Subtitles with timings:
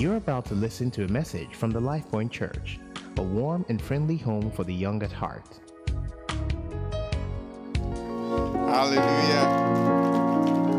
[0.00, 2.80] You're about to listen to a message from the LifePoint Church,
[3.18, 5.44] a warm and friendly home for the young at heart.
[8.64, 9.44] Hallelujah.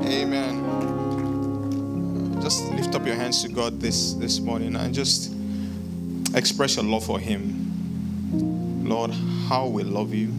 [0.05, 0.63] Amen.
[2.41, 5.35] Just lift up your hands to God this, this morning and just
[6.33, 8.89] express your love for Him.
[8.89, 9.11] Lord,
[9.47, 10.29] how we love you.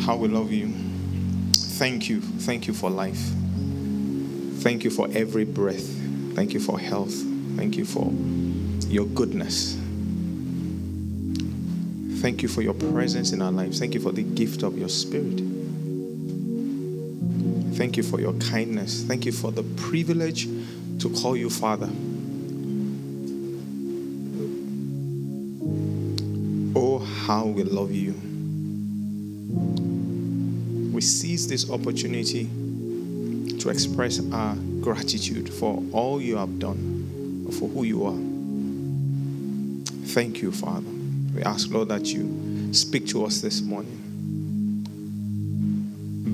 [0.00, 0.74] How we love you.
[1.52, 2.20] Thank you.
[2.20, 3.30] Thank you for life.
[4.68, 5.88] Thank you for every breath.
[6.34, 7.14] Thank you for health.
[7.56, 8.12] Thank you for
[8.92, 9.72] your goodness.
[12.20, 13.78] Thank you for your presence in our lives.
[13.78, 15.38] Thank you for the gift of your spirit.
[17.78, 19.04] Thank you for your kindness.
[19.04, 20.46] Thank you for the privilege
[20.98, 21.88] to call you Father.
[26.76, 28.12] Oh, how we love you.
[30.92, 32.50] We seize this opportunity
[33.68, 38.16] to express our gratitude for all you have done, for who you are.
[40.08, 40.88] Thank you, Father.
[41.34, 43.96] We ask, Lord, that you speak to us this morning.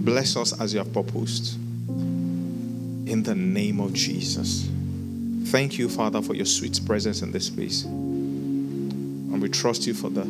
[0.04, 1.56] Bless us as you have proposed.
[3.08, 4.68] In the name of Jesus.
[5.46, 7.82] Thank you, Father, for your sweet presence in this place.
[7.84, 10.24] And we trust you for the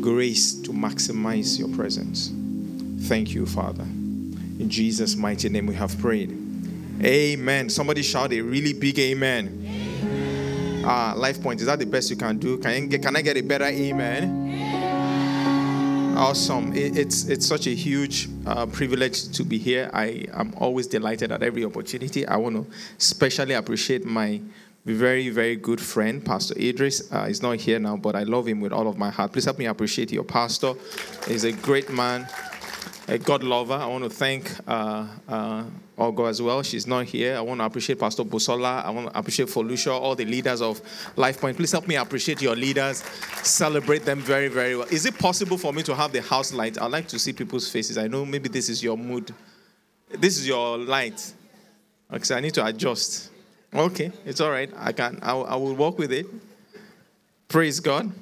[0.00, 2.32] grace to maximize your presence.
[3.06, 3.86] Thank you, Father.
[4.72, 6.36] Jesus' mighty name we have prayed.
[7.04, 7.68] Amen.
[7.68, 10.82] Somebody shout a really big amen.
[10.84, 11.60] Ah, life point.
[11.60, 12.56] Is that the best you can do?
[12.58, 14.48] Can I get, can I get a better amen?
[16.16, 16.72] Awesome.
[16.72, 19.90] It, it's it's such a huge uh, privilege to be here.
[19.92, 22.26] I am always delighted at every opportunity.
[22.26, 22.66] I want to
[22.98, 24.40] especially appreciate my
[24.84, 27.12] very very good friend, Pastor Idris.
[27.12, 29.32] Uh, he's not here now, but I love him with all of my heart.
[29.32, 30.74] Please help me appreciate your pastor.
[31.26, 32.26] He's a great man
[33.08, 33.74] a God lover.
[33.74, 35.64] I want to thank uh, uh,
[35.98, 36.62] Ogo as well.
[36.62, 37.36] She's not here.
[37.36, 38.84] I want to appreciate Pastor Busola.
[38.84, 40.80] I want to appreciate Folusha, all the leaders of
[41.16, 41.56] LifePoint.
[41.56, 43.02] Please help me appreciate your leaders.
[43.42, 44.86] Celebrate them very, very well.
[44.90, 46.80] Is it possible for me to have the house light?
[46.80, 47.98] I'd like to see people's faces.
[47.98, 49.34] I know maybe this is your mood.
[50.10, 51.32] This is your light.
[52.12, 53.30] Okay, I need to adjust.
[53.74, 54.70] Okay, it's all right.
[54.76, 55.18] I can.
[55.22, 56.26] I, I will work with it.
[57.48, 58.12] Praise God.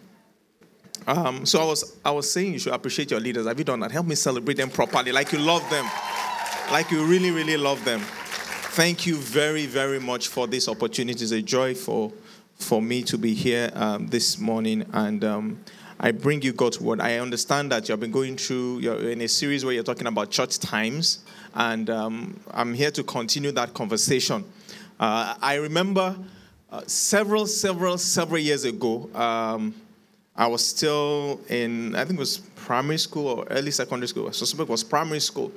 [1.11, 3.45] Um, so I was I was saying you should appreciate your leaders.
[3.49, 3.91] Have you done that?
[3.91, 5.85] Help me celebrate them properly, like you love them,
[6.71, 7.99] like you really really love them.
[7.99, 11.25] Thank you very very much for this opportunity.
[11.25, 12.13] It's a joy for
[12.59, 15.59] for me to be here um, this morning, and um,
[15.99, 17.01] I bring you God's word.
[17.01, 18.79] I understand that you have been going through.
[18.79, 23.03] You're in a series where you're talking about church times, and um, I'm here to
[23.03, 24.45] continue that conversation.
[25.01, 26.17] Uh, I remember
[26.71, 29.11] uh, several several several years ago.
[30.41, 34.33] I was still in, I think it was primary school or early secondary school.
[34.33, 35.53] So it was primary school.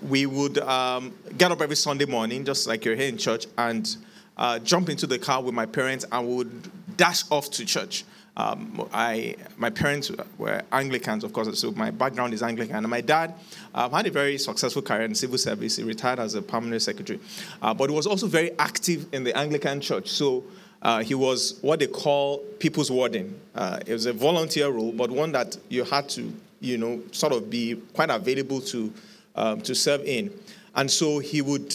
[0.00, 3.94] We would um, get up every Sunday morning, just like you're here in church, and
[4.38, 8.04] uh, jump into the car with my parents and would dash off to church.
[8.38, 12.76] Um, I, my parents were Anglicans, of course, so my background is Anglican.
[12.76, 13.34] And my dad
[13.74, 15.76] um, had a very successful career in civil service.
[15.76, 17.20] He retired as a permanent secretary,
[17.60, 20.08] uh, but he was also very active in the Anglican church.
[20.08, 20.42] So
[20.86, 23.40] uh, he was what they call people's warden.
[23.56, 27.32] Uh, it was a volunteer role, but one that you had to, you know, sort
[27.32, 28.92] of be quite available to
[29.34, 30.32] um, to serve in.
[30.76, 31.74] And so he would,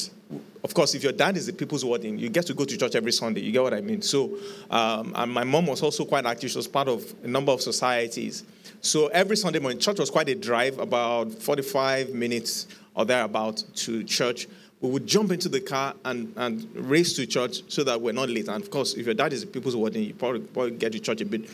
[0.64, 2.96] of course, if your dad is the people's warden, you get to go to church
[2.96, 3.42] every Sunday.
[3.42, 4.02] You get what I mean?
[4.02, 4.38] So,
[4.70, 6.50] um, and my mom was also quite active.
[6.50, 8.46] She was part of a number of societies.
[8.80, 14.06] So every Sunday morning, church was quite a drive, about 45 minutes or thereabout to
[14.06, 14.48] church
[14.82, 18.30] we would jump into the car and, and race to church so that we're not
[18.30, 18.48] late.
[18.48, 21.00] And of course, if your dad is a people's warden, you probably, probably get to
[21.00, 21.50] church a bit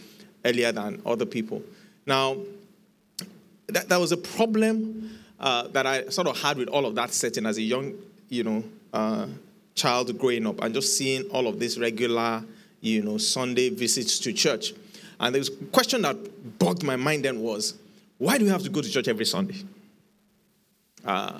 [0.45, 1.61] earlier than other people.
[2.05, 2.37] Now,
[3.67, 7.13] that, that was a problem uh, that I sort of had with all of that
[7.13, 7.93] setting as a young,
[8.29, 9.27] you know, uh,
[9.75, 12.43] child growing up and just seeing all of this regular,
[12.79, 14.73] you know, Sunday visits to church.
[15.19, 17.73] And the question that bugged my mind then was,
[18.17, 19.57] why do we have to go to church every Sunday?
[21.03, 21.39] Uh,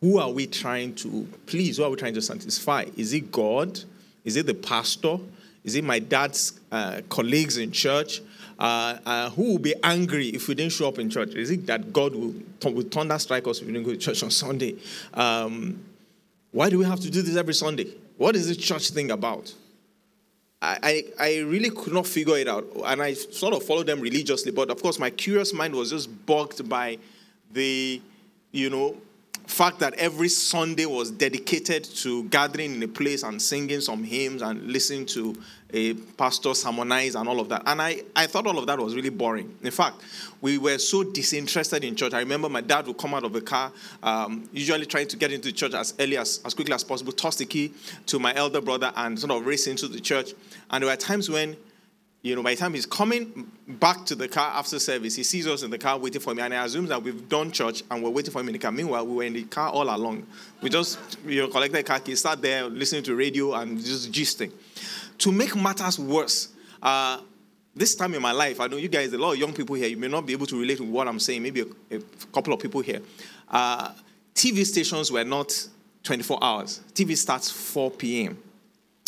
[0.00, 1.76] who are we trying to please?
[1.76, 2.86] Who are we trying to satisfy?
[2.96, 3.80] Is it God?
[4.24, 5.18] Is it the pastor?
[5.64, 8.20] Is it my dad's uh, colleagues in church?
[8.58, 11.34] Uh, uh, who will be angry if we didn't show up in church?
[11.34, 12.34] Is it that God will,
[12.64, 14.76] will thunder strike us if we didn't go to church on Sunday?
[15.14, 15.84] Um,
[16.50, 17.92] why do we have to do this every Sunday?
[18.16, 19.52] What is this church thing about?
[20.60, 22.66] I, I, I really could not figure it out.
[22.84, 24.50] And I sort of followed them religiously.
[24.50, 26.98] But of course, my curious mind was just bogged by
[27.52, 28.02] the,
[28.50, 28.96] you know,
[29.48, 34.42] fact that every Sunday was dedicated to gathering in a place and singing some hymns
[34.42, 35.34] and listening to
[35.72, 37.62] a pastor sermonize and all of that.
[37.66, 39.54] And I, I thought all of that was really boring.
[39.62, 40.02] In fact,
[40.40, 42.14] we were so disinterested in church.
[42.14, 43.72] I remember my dad would come out of the car,
[44.02, 47.12] um, usually trying to get into the church as early as, as quickly as possible,
[47.12, 47.72] toss the key
[48.06, 50.32] to my elder brother and sort of race into the church.
[50.70, 51.56] And there were times when
[52.22, 55.46] you know, by the time he's coming back to the car after service, he sees
[55.46, 58.02] us in the car waiting for me, and I assumes that we've done church and
[58.02, 58.72] we're waiting for him in the car.
[58.72, 60.26] Meanwhile, we were in the car all along.
[60.60, 64.50] We just, you know, collected car keys, sat there listening to radio and just gisting.
[65.18, 66.48] To make matters worse,
[66.82, 67.20] uh,
[67.74, 69.86] this time in my life, I know you guys, a lot of young people here,
[69.86, 72.00] you may not be able to relate to what I'm saying, maybe a, a
[72.32, 73.00] couple of people here.
[73.48, 73.92] Uh,
[74.34, 75.52] TV stations were not
[76.02, 76.80] 24 hours.
[76.92, 78.38] TV starts 4 p.m.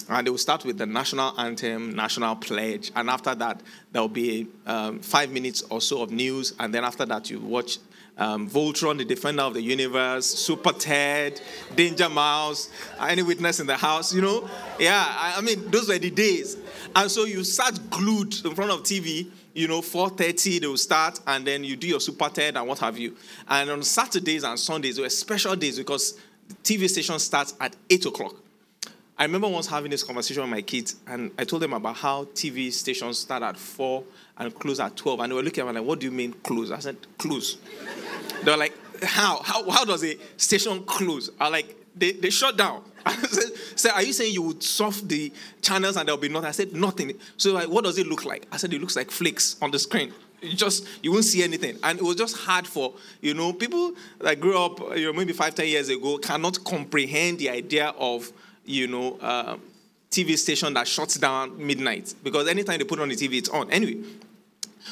[0.09, 3.63] And they will start with the national anthem, national pledge, and after that,
[3.93, 7.41] there will be um, five minutes or so of news, and then after that, you
[7.41, 7.79] watch
[8.21, 11.41] um, Voltron, the defender of the universe, SuperTed,
[11.75, 12.69] Danger Mouse,
[13.01, 14.49] any witness in the house, you know?
[14.79, 16.57] Yeah, I, I mean, those were the days.
[16.95, 21.19] And so you sat glued in front of TV, you know, 4.30 they will start,
[21.27, 23.17] and then you do your SuperTed and what have you.
[23.49, 26.19] And on Saturdays and Sundays, were special days because
[26.49, 28.35] the TV station starts at 8 o'clock.
[29.21, 32.25] I remember once having this conversation with my kids, and I told them about how
[32.25, 34.03] TV stations start at 4
[34.39, 35.21] and close at 12.
[35.21, 36.71] And they were looking at me like, What do you mean close?
[36.71, 37.59] I said, Close.
[38.43, 38.73] they were like,
[39.03, 39.43] How?
[39.43, 41.29] How, how does a station close?
[41.39, 42.83] I like, they, they shut down.
[43.05, 45.31] I said, so Are you saying you would soft the
[45.61, 46.49] channels and there'll be nothing?
[46.49, 47.13] I said, Nothing.
[47.37, 48.47] So, like, what does it look like?
[48.51, 51.79] I said, It looks like flakes on the screen you just you won't see anything
[51.83, 55.35] and it was just hard for you know people that grew up you know maybe
[55.35, 58.33] five ten years ago cannot comprehend the idea of
[58.65, 59.57] you know, uh,
[60.11, 63.71] TV station that shuts down midnight because anytime they put on the TV, it's on.
[63.71, 64.03] Anyway,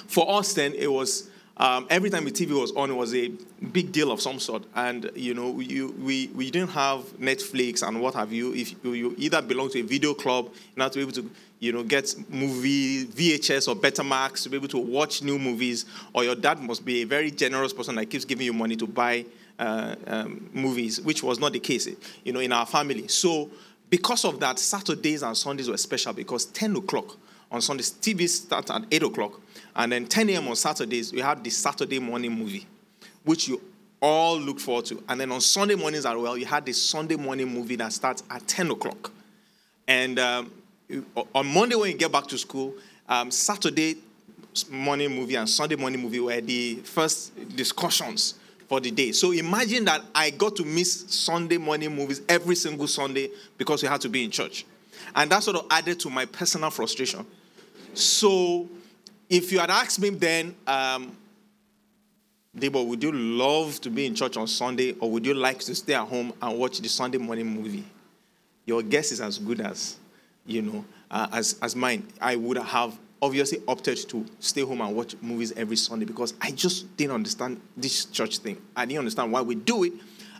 [0.07, 1.29] for us then, it was
[1.59, 3.33] um, every time the TV was on, it was a
[3.73, 4.63] big deal of some sort.
[4.77, 8.55] And you know, you, we we didn't have Netflix and what have you.
[8.55, 11.31] If you, you either belong to a video club, you have to be able to
[11.59, 16.23] you know get movie VHS or Betamax to be able to watch new movies, or
[16.23, 19.25] your dad must be a very generous person that keeps giving you money to buy
[19.59, 21.89] uh, um, movies, which was not the case,
[22.25, 23.09] you know, in our family.
[23.09, 23.51] So
[23.91, 27.17] because of that, Saturdays and Sundays were special because 10 o'clock
[27.51, 29.41] on Sundays, TV starts at 8 o'clock,
[29.75, 30.49] and then 10 a.m.
[30.49, 32.67] on Saturdays, we had the Saturday morning movie,
[33.25, 33.61] which you
[34.01, 35.03] all look forward to.
[35.09, 38.23] And then on Sunday mornings as well, you had the Sunday morning movie that starts
[38.31, 39.11] at 10 o'clock.
[39.87, 40.51] And um,
[41.35, 42.75] on Monday, when you get back to school,
[43.09, 43.97] um, Saturday
[44.71, 48.35] morning movie and Sunday morning movie were the first discussions
[48.69, 49.13] for the day.
[49.13, 53.89] So imagine that I got to miss Sunday morning movies every single Sunday because we
[53.89, 54.67] had to be in church.
[55.17, 57.25] And that sort of added to my personal frustration.
[57.95, 58.69] So
[59.29, 61.17] if you had asked me then, um,
[62.57, 65.75] Debo, would you love to be in church on Sunday or would you like to
[65.75, 67.85] stay at home and watch the Sunday morning movie?
[68.67, 69.97] Your guess is as good as,
[70.45, 72.07] you know, uh, as, as mine.
[72.21, 76.51] I would have obviously opted to stay home and watch movies every Sunday because I
[76.51, 78.61] just didn't understand this church thing.
[78.77, 79.93] I didn't understand why we do it.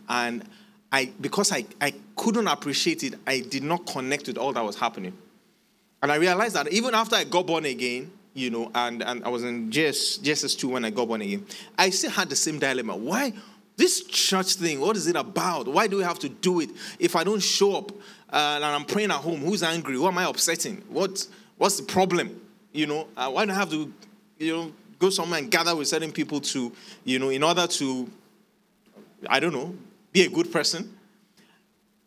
[0.07, 0.43] And
[0.91, 4.77] I because I, I couldn't appreciate it, I did not connect with all that was
[4.77, 5.13] happening.
[6.01, 9.29] And I realized that even after I got born again, you know, and, and I
[9.29, 11.45] was in JS, JSS2 when I got born again,
[11.77, 12.95] I still had the same dilemma.
[12.95, 13.33] Why
[13.75, 15.67] this church thing, what is it about?
[15.67, 16.69] Why do we have to do it?
[16.99, 17.91] If I don't show up
[18.29, 19.95] uh, and I'm praying at home, who's angry?
[19.95, 20.83] Who am I upsetting?
[20.89, 21.25] What,
[21.57, 22.39] what's the problem?
[22.71, 23.91] You know, uh, why do I have to,
[24.37, 26.71] you know, go somewhere and gather with certain people to,
[27.03, 28.09] you know, in order to,
[29.27, 29.75] I don't know,
[30.11, 30.95] be a good person?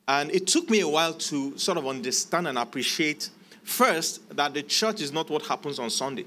[0.08, 3.30] And it took me a while to sort of understand and appreciate
[3.62, 6.26] first that the church is not what happens on Sunday.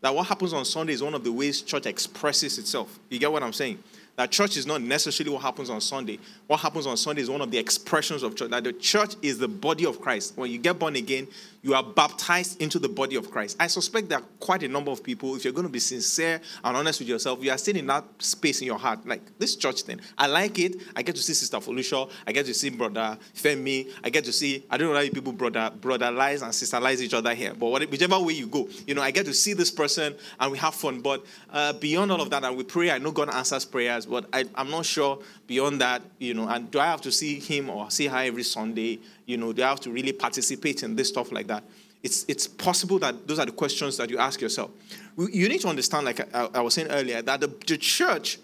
[0.00, 2.98] That what happens on Sunday is one of the ways church expresses itself.
[3.10, 3.78] You get what I'm saying?
[4.16, 6.18] That church is not necessarily what happens on Sunday.
[6.46, 8.50] What happens on Sunday is one of the expressions of church.
[8.50, 10.32] That the church is the body of Christ.
[10.36, 11.28] When you get born again,
[11.66, 13.56] you are baptized into the body of Christ.
[13.58, 16.76] I suspect that quite a number of people, if you're going to be sincere and
[16.76, 19.04] honest with yourself, you are still in that space in your heart.
[19.04, 20.76] Like this church thing, I like it.
[20.94, 22.06] I get to see Sister Felicia.
[22.24, 23.90] I get to see Brother Femi.
[24.04, 27.02] I get to see, I don't know how people brother brother lies and sister lies
[27.02, 29.72] each other here, but whichever way you go, you know, I get to see this
[29.72, 31.00] person and we have fun.
[31.00, 34.26] But uh, beyond all of that, and we pray, I know God answers prayers, but
[34.32, 35.18] I, I'm not sure
[35.48, 38.44] beyond that, you know, and do I have to see him or see her every
[38.44, 39.00] Sunday?
[39.26, 41.64] You know, I have to really participate in this stuff like that?
[42.02, 44.70] It's, it's possible that those are the questions that you ask yourself.
[45.18, 48.38] You need to understand, like I, I was saying earlier, that the, the church,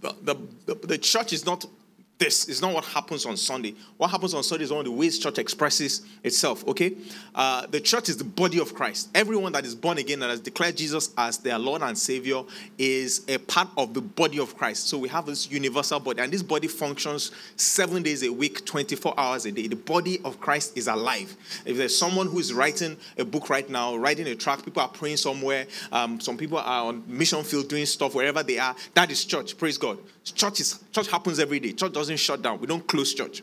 [0.00, 1.64] the, the, the church is not
[2.22, 2.48] this.
[2.48, 3.74] It's not what happens on Sunday.
[3.96, 6.94] What happens on Sunday is one of the ways church expresses itself, okay?
[7.34, 9.08] Uh, the church is the body of Christ.
[9.14, 12.42] Everyone that is born again and has declared Jesus as their Lord and Savior
[12.78, 14.88] is a part of the body of Christ.
[14.88, 19.14] So we have this universal body, and this body functions seven days a week, 24
[19.18, 19.66] hours a day.
[19.66, 21.36] The body of Christ is alive.
[21.66, 24.88] If there's someone who is writing a book right now, writing a track, people are
[24.88, 29.10] praying somewhere, um, some people are on mission field doing stuff wherever they are, that
[29.10, 29.58] is church.
[29.58, 29.98] Praise God.
[30.24, 31.72] Church, is, church happens every day.
[31.72, 32.60] Church doesn't shut down.
[32.60, 33.42] We don't close church.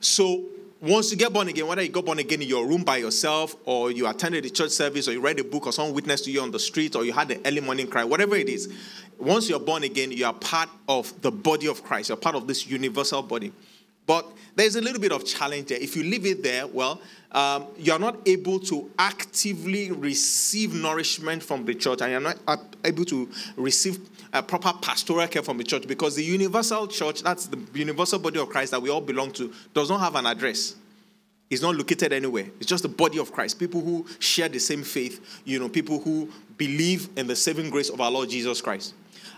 [0.00, 0.44] So
[0.80, 3.56] once you get born again, whether you got born again in your room by yourself,
[3.64, 6.30] or you attended a church service, or you read a book, or someone witnessed to
[6.30, 8.72] you on the street, or you had an early morning cry, whatever it is,
[9.18, 12.08] once you're born again, you are part of the body of Christ.
[12.08, 13.52] You're part of this universal body.
[14.06, 15.78] But there's a little bit of challenge there.
[15.78, 17.00] If you leave it there, well,
[17.32, 22.38] um, you're not able to actively receive nourishment from the church, and you're not
[22.84, 23.98] able to receive
[24.32, 28.38] a proper pastoral care from the church because the universal church, that's the universal body
[28.38, 30.76] of Christ that we all belong to, does not have an address.
[31.50, 32.46] It's not located anywhere.
[32.58, 33.58] It's just the body of Christ.
[33.58, 37.90] People who share the same faith, you know, people who believe in the saving grace
[37.90, 38.94] of our Lord Jesus Christ.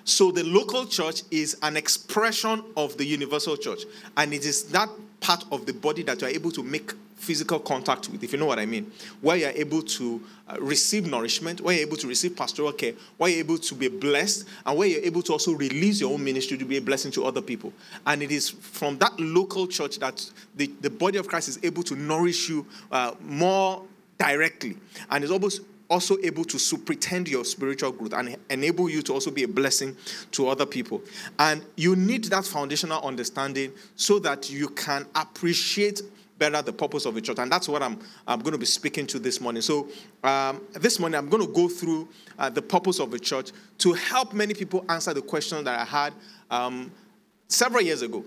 [0.07, 3.83] So the local church is an expression of the universal church,
[4.17, 7.59] and it is that part of the body that you are able to make physical
[7.59, 11.61] contact with, if you know what I mean, where you're able to uh, receive nourishment,
[11.61, 14.87] where you're able to receive pastoral care, where you're able to be blessed, and where
[14.87, 17.73] you're able to also release your own ministry to be a blessing to other people.
[18.07, 21.83] And it is from that local church that the, the body of Christ is able
[21.83, 23.83] to nourish you uh, more
[24.19, 24.77] directly.
[25.11, 29.31] And it's almost also able to superintend your spiritual growth and enable you to also
[29.31, 29.97] be a blessing
[30.33, 31.01] to other people.
[31.39, 36.03] And you need that foundational understanding so that you can appreciate
[36.39, 37.39] better the purpose of the church.
[37.39, 39.63] And that's what I'm, I'm going to be speaking to this morning.
[39.63, 39.89] So,
[40.23, 43.93] um, this morning, I'm going to go through uh, the purpose of the church to
[43.95, 46.13] help many people answer the question that I had
[46.51, 46.91] um,
[47.49, 48.25] several years ago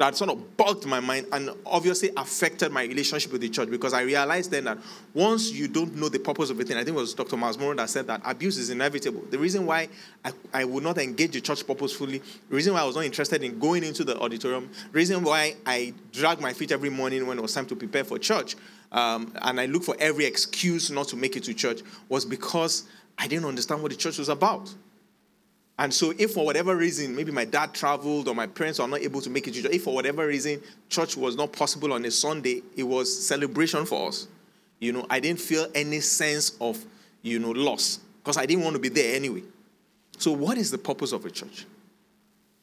[0.00, 3.92] that sort of bugged my mind and obviously affected my relationship with the church because
[3.92, 4.78] I realized then that
[5.12, 7.36] once you don't know the purpose of a thing, I think it was Dr.
[7.36, 9.22] Myles Munroe that said that abuse is inevitable.
[9.28, 9.90] The reason why
[10.24, 13.44] I, I would not engage the church purposefully, the reason why I was not interested
[13.44, 17.36] in going into the auditorium, the reason why I drag my feet every morning when
[17.36, 18.56] it was time to prepare for church,
[18.92, 22.84] um, and I look for every excuse not to make it to church was because
[23.18, 24.74] I didn't understand what the church was about.
[25.80, 29.00] And so, if for whatever reason, maybe my dad traveled or my parents were not
[29.00, 30.60] able to make it to church, if for whatever reason
[30.90, 34.28] church was not possible on a Sunday, it was celebration for us.
[34.78, 36.84] You know, I didn't feel any sense of,
[37.22, 39.42] you know, loss because I didn't want to be there anyway.
[40.18, 41.64] So, what is the purpose of a church?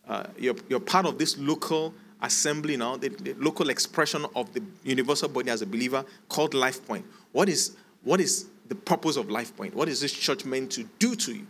[0.08, 4.62] Uh, you're, you're part of this local assembly now, the, the, local expression of the
[4.84, 7.04] universal body as a believer called Life Point.
[7.32, 9.74] What is, what is the purpose of Life Point?
[9.74, 11.48] What is this church meant to do to you,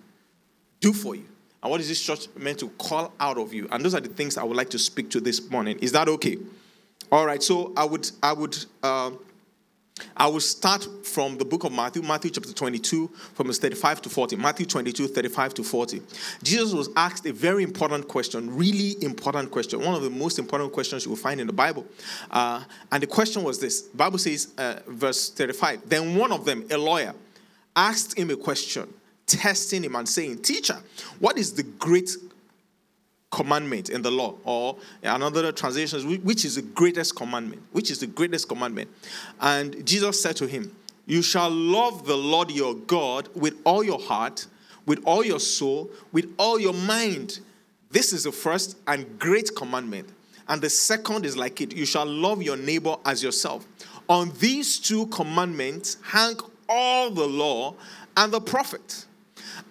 [0.79, 1.25] do for you?
[1.67, 3.67] And what is this church meant to call out of you?
[3.69, 5.77] And those are the things I would like to speak to this morning.
[5.79, 6.37] Is that okay?
[7.11, 7.43] All right.
[7.43, 9.11] So I would I would uh,
[10.15, 14.09] I will start from the book of Matthew, Matthew chapter 22, from verse 35 to
[14.09, 14.37] 40.
[14.37, 16.01] Matthew 22, 35 to 40.
[16.41, 20.71] Jesus was asked a very important question, really important question, one of the most important
[20.71, 21.85] questions you will find in the Bible.
[22.31, 26.65] Uh, and the question was this Bible says, uh, verse 35, then one of them,
[26.71, 27.13] a lawyer,
[27.75, 28.87] asked him a question
[29.27, 30.77] testing him and saying, Teacher,
[31.19, 32.09] what is the great
[33.29, 34.35] commandment in the law?
[34.45, 37.61] Or another translation, which is the greatest commandment?
[37.73, 38.89] Which is the greatest commandment?
[39.39, 43.99] And Jesus said to him, You shall love the Lord your God with all your
[43.99, 44.47] heart,
[44.85, 47.39] with all your soul, with all your mind.
[47.91, 50.09] This is the first and great commandment.
[50.49, 53.67] And the second is like it you shall love your neighbor as yourself.
[54.07, 56.37] On these two commandments hang
[56.69, 57.75] all the law
[58.15, 59.05] and the prophets.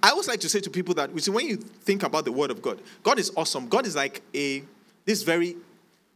[0.07, 2.63] I always like to say to people that when you think about the Word of
[2.63, 3.69] God, God is awesome.
[3.69, 4.63] God is like a
[5.05, 5.57] this very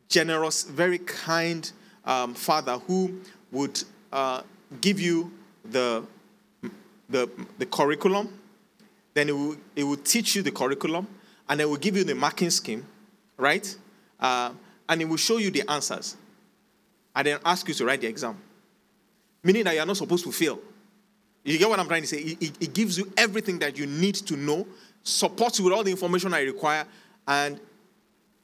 [0.09, 1.69] generous, very kind
[2.05, 3.21] um, Father who
[3.51, 3.83] would
[4.13, 4.43] uh,
[4.81, 5.33] give you
[5.65, 6.05] the
[7.09, 7.29] the
[7.59, 8.33] the curriculum,
[9.15, 11.09] then it will it will teach you the curriculum,
[11.49, 12.87] and it will give you the marking scheme,
[13.39, 13.77] right?
[14.21, 14.53] Uh,
[14.89, 16.17] and it will show you the answers,
[17.17, 18.37] and then ask you to write the exam,
[19.43, 20.61] meaning that you are not supposed to fail.
[21.45, 22.19] You get what I'm trying to say?
[22.19, 24.67] It, it, gives you everything that you need to know,
[25.03, 26.85] supports you with all the information I require,
[27.27, 27.59] and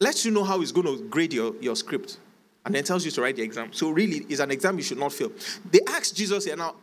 [0.00, 2.19] lets you know how it's going to grade your, your script.
[2.65, 3.73] And then tells you to write the exam.
[3.73, 5.31] So, really, it's an exam you should not fail.
[5.71, 6.75] They asked Jesus here now,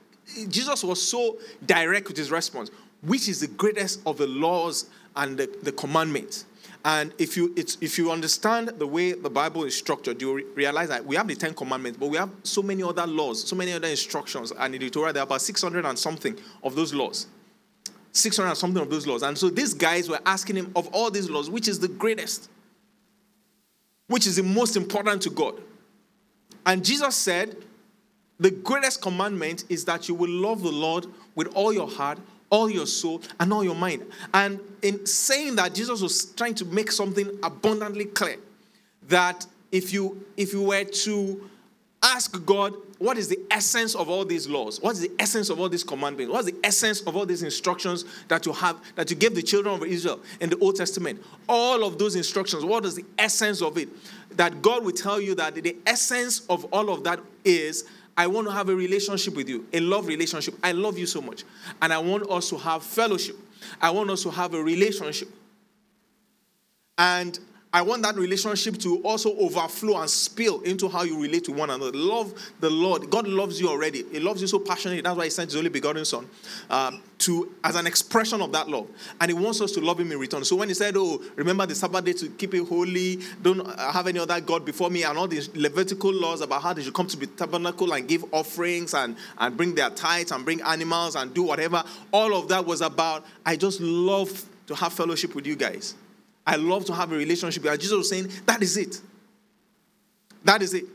[0.47, 5.37] Jesus was so direct with his response, which is the greatest of the laws and
[5.37, 6.45] the, the commandments?
[6.85, 11.05] And if you if you understand the way the Bible is structured, you realize that
[11.05, 13.87] we have the Ten Commandments, but we have so many other laws, so many other
[13.87, 14.51] instructions.
[14.51, 17.27] And in the Torah, there are about 600 and something of those laws.
[18.11, 19.23] 600 and something of those laws.
[19.23, 22.49] And so these guys were asking him of all these laws, which is the greatest?
[24.07, 25.55] which is the most important to God.
[26.65, 27.57] And Jesus said,
[28.39, 32.19] the greatest commandment is that you will love the Lord with all your heart,
[32.53, 34.05] all your soul, and all your mind.
[34.31, 38.37] And in saying that, Jesus was trying to make something abundantly clear
[39.07, 41.49] that if you if you were to
[42.03, 44.79] ask God, what is the essence of all these laws?
[44.79, 46.31] What is the essence of all these commandments?
[46.31, 49.41] What is the essence of all these instructions that you have, that you gave the
[49.41, 51.23] children of Israel in the Old Testament?
[51.49, 53.89] All of those instructions, what is the essence of it?
[54.37, 58.47] That God will tell you that the essence of all of that is I want
[58.47, 60.55] to have a relationship with you, a love relationship.
[60.63, 61.43] I love you so much.
[61.81, 63.35] And I want us to have fellowship.
[63.81, 65.29] I want us to have a relationship.
[66.97, 67.39] And
[67.75, 71.71] I want that relationship to also overflow and spill into how you relate to one
[71.71, 71.91] another.
[71.91, 73.09] Love the Lord.
[73.09, 74.03] God loves you already.
[74.11, 75.01] He loves you so passionately.
[75.01, 76.29] That's why He sent His only begotten Son
[76.69, 78.87] um, to as an expression of that love,
[79.19, 80.45] and He wants us to love Him in return.
[80.45, 83.19] So when He said, "Oh, remember the Sabbath day to keep it holy.
[83.41, 86.83] Don't have any other god before me," and all these Levitical laws about how they
[86.83, 90.61] should come to the tabernacle and give offerings and and bring their tithes and bring
[90.61, 91.83] animals and do whatever.
[92.11, 93.25] All of that was about.
[93.43, 95.95] I just love to have fellowship with you guys.
[96.45, 97.65] I love to have a relationship.
[97.65, 98.99] And Jesus was saying, that is it.
[100.43, 100.85] That is it.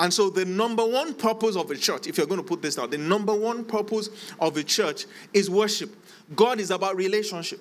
[0.00, 2.76] And so, the number one purpose of a church, if you're going to put this
[2.76, 4.08] down, the number one purpose
[4.40, 5.94] of a church is worship.
[6.34, 7.60] God is about relationship.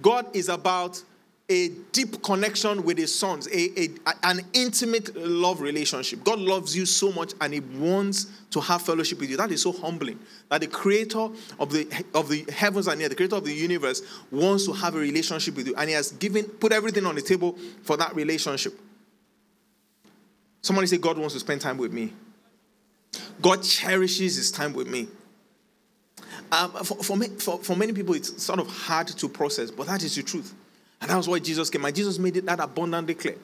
[0.00, 1.02] God is about
[1.48, 3.90] a deep connection with his sons, a, a,
[4.22, 6.24] an intimate love relationship.
[6.24, 9.36] God loves you so much and he wants to have fellowship with you.
[9.36, 10.18] That is so humbling.
[10.48, 13.52] That the creator of the of the heavens and the earth, the creator of the
[13.52, 15.74] universe, wants to have a relationship with you.
[15.76, 18.78] And he has given put everything on the table for that relationship.
[20.62, 22.12] Somebody say, God wants to spend time with me.
[23.40, 25.08] God cherishes his time with me.
[26.52, 29.86] Um, for, for, me, for, for many people, it's sort of hard to process, but
[29.88, 30.54] that is the truth.
[31.02, 31.84] And that was why Jesus came.
[31.84, 33.36] And Jesus made it that abundantly clear.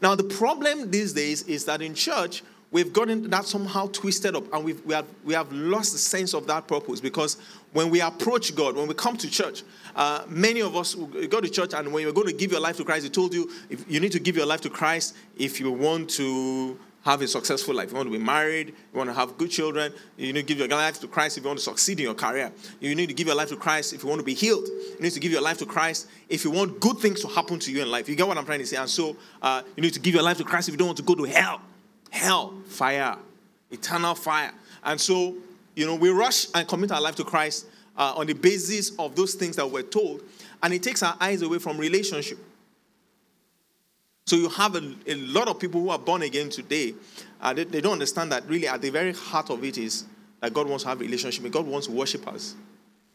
[0.00, 4.52] Now, the problem these days is that in church, we've gotten that somehow twisted up
[4.54, 7.36] and we've, we, have, we have lost the sense of that purpose because
[7.74, 9.64] when we approach God, when we come to church,
[9.94, 12.78] uh, many of us go to church and when you're going to give your life
[12.78, 15.60] to Christ, He told you if you need to give your life to Christ if
[15.60, 17.90] you want to have a successful life.
[17.90, 20.58] You want to be married, you want to have good children, you need to give
[20.58, 22.52] your life to Christ if you want to succeed in your career.
[22.80, 24.66] You need to give your life to Christ if you want to be healed.
[24.66, 27.58] You need to give your life to Christ if you want good things to happen
[27.60, 28.08] to you in life.
[28.08, 28.76] You get what I'm trying to say?
[28.76, 30.98] And so uh, you need to give your life to Christ if you don't want
[30.98, 31.60] to go to hell.
[32.10, 33.16] Hell, fire,
[33.70, 34.52] eternal fire.
[34.84, 35.34] And so,
[35.74, 39.14] you know, we rush and commit our life to Christ uh, on the basis of
[39.14, 40.22] those things that we're told.
[40.62, 42.38] And it takes our eyes away from relationship.
[44.28, 46.92] So you have a, a lot of people who are born again today.
[47.40, 50.04] Uh, they, they, don't understand that really at the very heart of it is
[50.40, 52.54] that God wants to have a relationship God wants to worship us.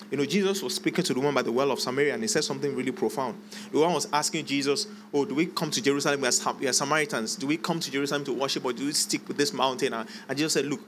[0.09, 2.27] You know, Jesus was speaking to the woman by the well of Samaria and he
[2.27, 3.39] said something really profound.
[3.71, 6.19] The woman was asking Jesus, Oh, do we come to Jerusalem?
[6.59, 7.35] We are Samaritans.
[7.35, 9.93] Do we come to Jerusalem to worship or do we stick with this mountain?
[9.93, 10.79] And Jesus said, Look,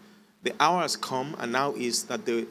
[0.42, 2.48] the hour has come and now is that the,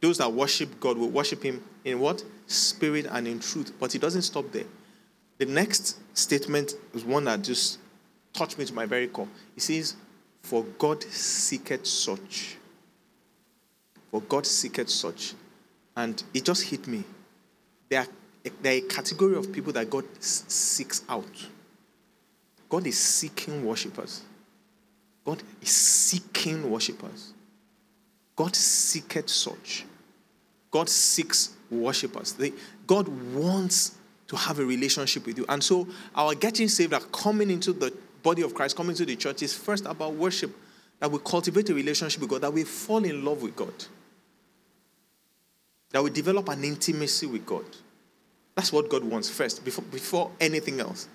[0.00, 2.24] those that worship God will worship him in what?
[2.48, 3.72] Spirit and in truth.
[3.78, 4.64] But he doesn't stop there.
[5.42, 7.80] The next statement is one that just
[8.32, 9.26] touched me to my very core.
[9.56, 9.96] He says,
[10.40, 12.58] For God seeketh such.
[14.12, 15.34] For God seeketh such.
[15.96, 17.02] And it just hit me.
[17.88, 18.06] There are,
[18.62, 21.48] there are a category of people that God seeks out.
[22.68, 24.22] God is seeking worshippers.
[25.24, 27.32] God is seeking worshippers.
[28.36, 29.86] God seeketh such.
[30.70, 32.36] God seeks worshippers.
[32.86, 33.96] God wants
[34.32, 35.44] to have a relationship with you.
[35.46, 37.92] And so, our getting saved, our coming into the
[38.22, 40.50] body of Christ, coming to the church, is first about worship.
[41.00, 43.74] That we cultivate a relationship with God, that we fall in love with God,
[45.90, 47.64] that we develop an intimacy with God.
[48.54, 51.08] That's what God wants first, before, before anything else.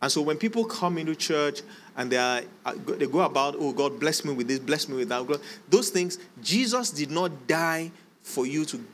[0.00, 1.62] And so when people come into church
[1.96, 4.96] and they, are, uh, they go about, oh, God bless me with this, bless me
[4.96, 7.90] with that, those things, Jesus did not die
[8.22, 8.84] for you to,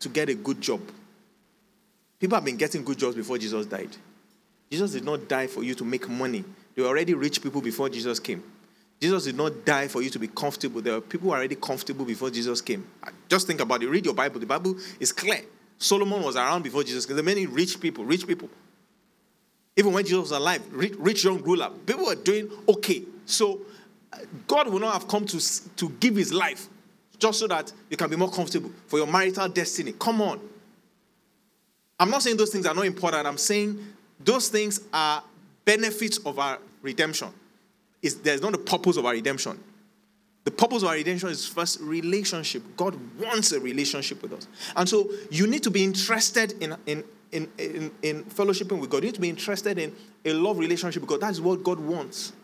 [0.00, 0.80] to get a good job.
[2.18, 3.90] People have been getting good jobs before Jesus died.
[4.70, 6.44] Jesus did not die for you to make money.
[6.74, 8.42] There were already rich people before Jesus came.
[9.00, 10.80] Jesus did not die for you to be comfortable.
[10.80, 12.86] There were people already comfortable before Jesus came.
[13.28, 13.88] Just think about it.
[13.88, 14.40] Read your Bible.
[14.40, 15.42] The Bible is clear.
[15.78, 17.04] Solomon was around before Jesus.
[17.04, 17.16] Came.
[17.16, 18.48] There are many rich people, rich people.
[19.76, 23.02] Even when Jesus was alive, rich, rich young ruler, people were doing okay.
[23.26, 23.60] So
[24.12, 26.68] uh, God will not have come to, to give his life
[27.18, 29.92] just so that you can be more comfortable for your marital destiny.
[29.98, 30.40] Come on.
[31.98, 33.26] I'm not saying those things are not important.
[33.26, 33.78] I'm saying
[34.20, 35.22] those things are
[35.64, 37.28] benefits of our redemption.
[38.02, 39.58] It's, there's not the purpose of our redemption.
[40.44, 42.62] The purpose of our redemption is first relationship.
[42.76, 44.46] God wants a relationship with us.
[44.76, 47.02] And so you need to be interested in, in,
[47.32, 49.02] in, in, in fellowshipping with God.
[49.02, 52.34] You need to be interested in a love relationship because that's what God wants.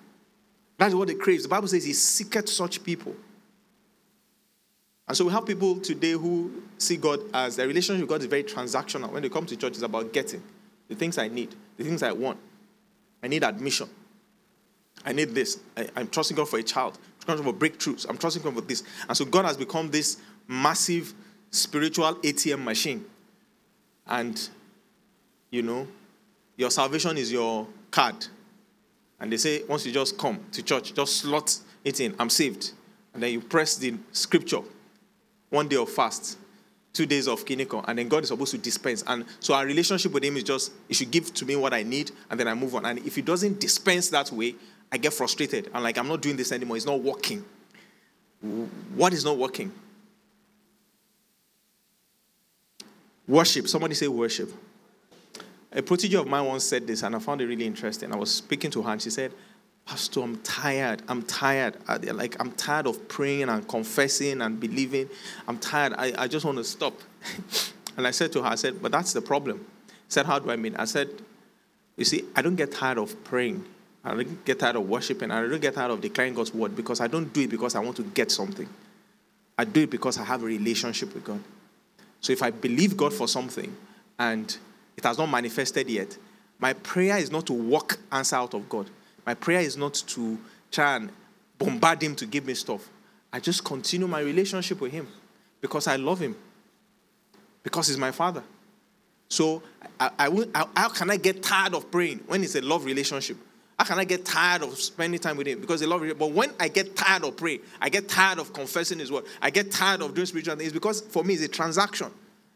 [0.79, 1.43] That's what He craves.
[1.43, 3.15] The Bible says He seeketh such people.
[5.11, 8.27] And so we have people today who see God as their relationship with God is
[8.27, 9.11] very transactional.
[9.11, 10.41] When they come to church, it's about getting
[10.87, 12.39] the things I need, the things I want.
[13.21, 13.89] I need admission.
[15.05, 15.59] I need this.
[15.77, 16.97] I, am trusting God for a child.
[17.23, 18.09] I'm trusting God for breakthroughs.
[18.09, 18.85] I'm trusting God for this.
[19.09, 21.13] And so God has become this massive
[21.51, 23.05] spiritual ATM machine.
[24.07, 24.49] And,
[25.51, 25.89] you know,
[26.55, 28.29] your salvation is your card.
[29.19, 32.75] And they say, once you just come to church, just slot it in, I'm saved.
[33.13, 34.61] And then you press the scripture,
[35.51, 36.39] one day of fast,
[36.93, 39.05] two days of kiniko, and then God is supposed to dispense.
[39.07, 41.83] And so our relationship with Him is just, He should give to me what I
[41.83, 42.87] need, and then I move on.
[42.87, 44.55] And if He doesn't dispense that way,
[44.91, 45.71] I get frustrated.
[45.75, 46.77] I'm like, I'm not doing this anymore.
[46.77, 47.45] It's not working.
[48.95, 49.73] What is not working?
[53.29, 53.69] Worship.
[53.69, 54.51] Somebody say worship.
[55.73, 58.13] A protege of mine once said this, and I found it really interesting.
[58.13, 59.33] I was speaking to her, and she said,
[59.91, 61.03] Pastor, I'm tired.
[61.09, 61.77] I'm tired.
[61.89, 65.09] I, like, I'm tired of praying and confessing and believing.
[65.49, 65.95] I'm tired.
[65.99, 66.95] I, I just want to stop.
[67.97, 69.67] and I said to her, I said, But that's the problem.
[69.89, 70.77] I said, How do I mean?
[70.77, 71.09] I said,
[71.97, 73.65] You see, I don't get tired of praying.
[74.05, 75.33] I don't get tired of worshiping.
[75.33, 77.81] I don't get tired of declaring God's word because I don't do it because I
[77.81, 78.69] want to get something.
[79.59, 81.43] I do it because I have a relationship with God.
[82.21, 83.77] So if I believe God for something
[84.21, 84.57] and
[84.97, 86.17] it has not manifested yet,
[86.61, 88.89] my prayer is not to walk answer out of God.
[89.27, 90.39] My prayer is not to
[90.71, 91.11] try and
[91.59, 92.89] bombard Him to give me stuff.
[93.33, 95.07] I just continue my relationship with Him
[95.61, 96.37] because I love Him,
[97.63, 98.43] because He's my Father.
[99.29, 99.63] So
[99.99, 103.37] I, I, I, how can I get tired of praying when it's a love relationship?
[103.79, 105.61] How can I get tired of spending time with Him?
[105.61, 106.17] Because I love Him.
[106.19, 109.51] But when I get tired of praying, I get tired of confessing His word, I
[109.51, 112.09] get tired of doing spiritual things because for me it's a transaction.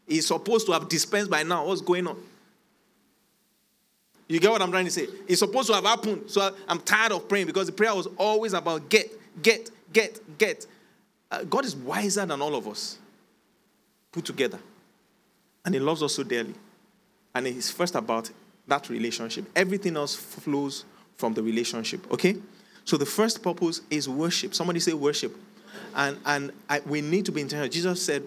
[0.07, 1.67] He's supposed to have dispensed by now.
[1.67, 2.21] What's going on?
[4.29, 5.07] You get what I'm trying to say?
[5.29, 6.31] It's supposed to have happened.
[6.31, 9.11] So I'm tired of praying because the prayer was always about get,
[9.43, 10.67] get, get, get.
[11.31, 12.99] Uh, God is wiser than all of us
[14.13, 14.59] put together.
[15.65, 16.55] And He loves us so dearly.
[17.35, 18.31] And it's first about
[18.67, 19.45] that relationship.
[19.55, 20.85] Everything else flows
[21.17, 22.11] from the relationship.
[22.13, 22.37] Okay?
[22.85, 24.55] So the first purpose is worship.
[24.55, 25.37] Somebody say worship.
[25.95, 27.69] And, and I, we need to be intentional.
[27.69, 28.23] Jesus said,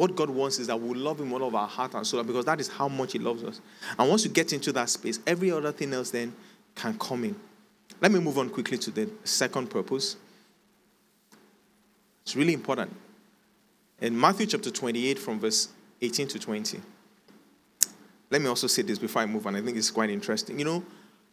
[0.00, 2.22] what God wants is that we love Him with all of our heart and soul
[2.22, 3.60] because that is how much He loves us.
[3.98, 6.34] And once you get into that space, every other thing else then
[6.74, 7.36] can come in.
[8.00, 10.16] Let me move on quickly to the second purpose.
[12.22, 12.96] It's really important.
[14.00, 15.68] In Matthew chapter 28, from verse
[16.00, 16.80] 18 to 20.
[18.30, 19.54] Let me also say this before I move on.
[19.54, 20.58] I think it's quite interesting.
[20.58, 20.84] You know,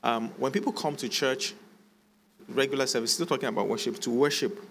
[0.04, 1.54] um, when people come to church,
[2.50, 4.62] regular service, still talking about worship, to worship,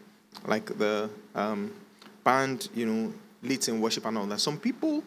[0.46, 1.72] like the um,
[2.24, 3.14] band, you know,
[3.46, 4.40] leads in worship and all that.
[4.40, 5.02] Some people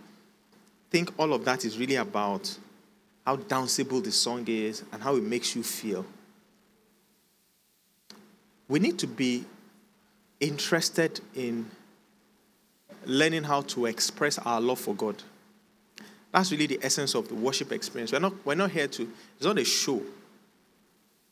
[0.89, 2.57] think all of that is really about
[3.25, 6.05] how danceable the song is and how it makes you feel.
[8.67, 9.45] We need to be
[10.39, 11.69] interested in
[13.05, 15.15] learning how to express our love for God.
[16.31, 18.11] That's really the essence of the worship experience.
[18.11, 20.01] We're not, we're not here to, it's not a show.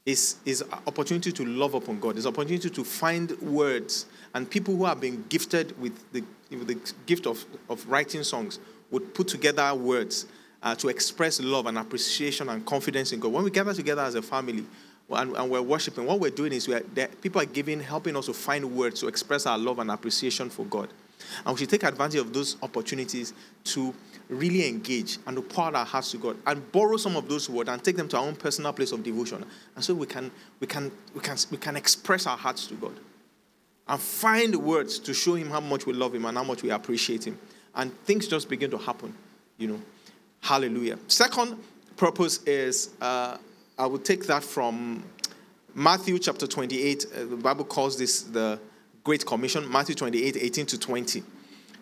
[0.07, 2.17] It's an opportunity to love upon God.
[2.17, 4.07] An opportunity to find words.
[4.33, 8.59] And people who have been gifted with the the gift of, of writing songs,
[8.91, 10.27] would put together words
[10.63, 13.33] uh, to express love and appreciation and confidence in God.
[13.33, 14.65] When we gather together as a family
[15.09, 16.81] and, and we're worshiping, what we're doing is we're,
[17.21, 20.65] people are giving, helping us to find words to express our love and appreciation for
[20.65, 20.89] God.
[21.45, 23.33] And we should take advantage of those opportunities
[23.65, 23.93] to
[24.29, 27.69] really engage and to pour our hearts to God and borrow some of those words
[27.69, 29.45] and take them to our own personal place of devotion.
[29.75, 32.93] And so we can, we can, we can, we can express our hearts to God
[33.87, 36.71] and find words to show him how much we love him and how much we
[36.71, 37.39] appreciate him.
[37.75, 39.13] And things just begin to happen,
[39.57, 39.81] you know.
[40.41, 40.99] Hallelujah.
[41.07, 41.57] Second
[41.95, 43.37] purpose is uh,
[43.77, 45.03] I will take that from
[45.73, 47.05] Matthew chapter 28.
[47.05, 48.59] Uh, the Bible calls this the
[49.03, 51.23] Great Commission, Matthew 28, 18 to 20.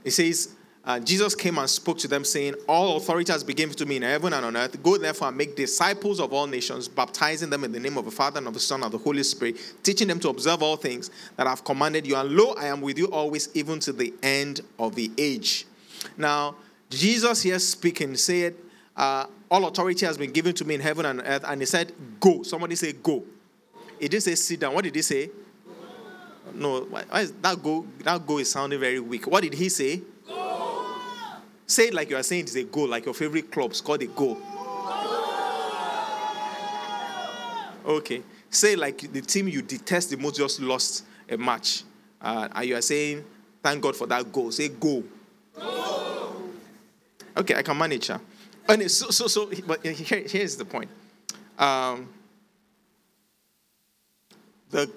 [0.03, 0.53] It says,
[0.85, 3.95] uh, Jesus came and spoke to them, saying, All authority has been given to me
[3.95, 4.81] in heaven and on earth.
[4.83, 8.11] Go therefore and make disciples of all nations, baptizing them in the name of the
[8.11, 10.75] Father and of the Son and of the Holy Spirit, teaching them to observe all
[10.75, 12.15] things that I've commanded you.
[12.15, 15.65] And lo, I am with you always, even to the end of the age.
[16.17, 16.55] Now,
[16.89, 18.53] Jesus here speaking said,
[18.95, 21.45] uh, All authority has been given to me in heaven and earth.
[21.47, 22.43] And he said, Go.
[22.43, 23.23] Somebody say, Go.
[23.99, 24.75] He didn't say sit down.
[24.75, 25.31] What did he say?
[26.53, 27.85] No, why is that go?
[28.03, 29.25] That go is sounding very weak.
[29.27, 30.01] What did he say?
[31.67, 34.07] Say it like you are saying it's a goal, like your favorite club scored a
[34.07, 34.37] goal.
[37.85, 38.23] Okay.
[38.49, 41.83] Say like the team you detest the most just lost a match.
[42.21, 43.23] Uh, and you are saying,
[43.61, 44.51] thank God for that goal.
[44.51, 45.03] Say go.
[47.37, 48.21] Okay, I can manage her.
[48.67, 50.89] And so, so, so, but here, here's the point.
[51.59, 52.09] Um,
[54.69, 54.89] the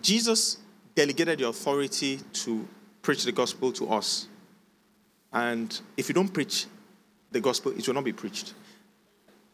[0.00, 0.58] Jesus
[0.94, 2.66] delegated the authority to
[3.02, 4.28] preach the gospel to us.
[5.32, 6.66] And if you don't preach
[7.30, 8.54] the gospel, it will not be preached.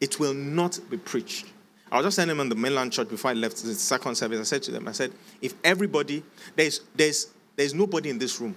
[0.01, 1.47] It will not be preached.
[1.91, 4.41] I was just telling them in the mainland church before I left the second service.
[4.41, 6.23] I said to them, I said, if everybody,
[6.57, 8.57] there's, there's, there's nobody in this room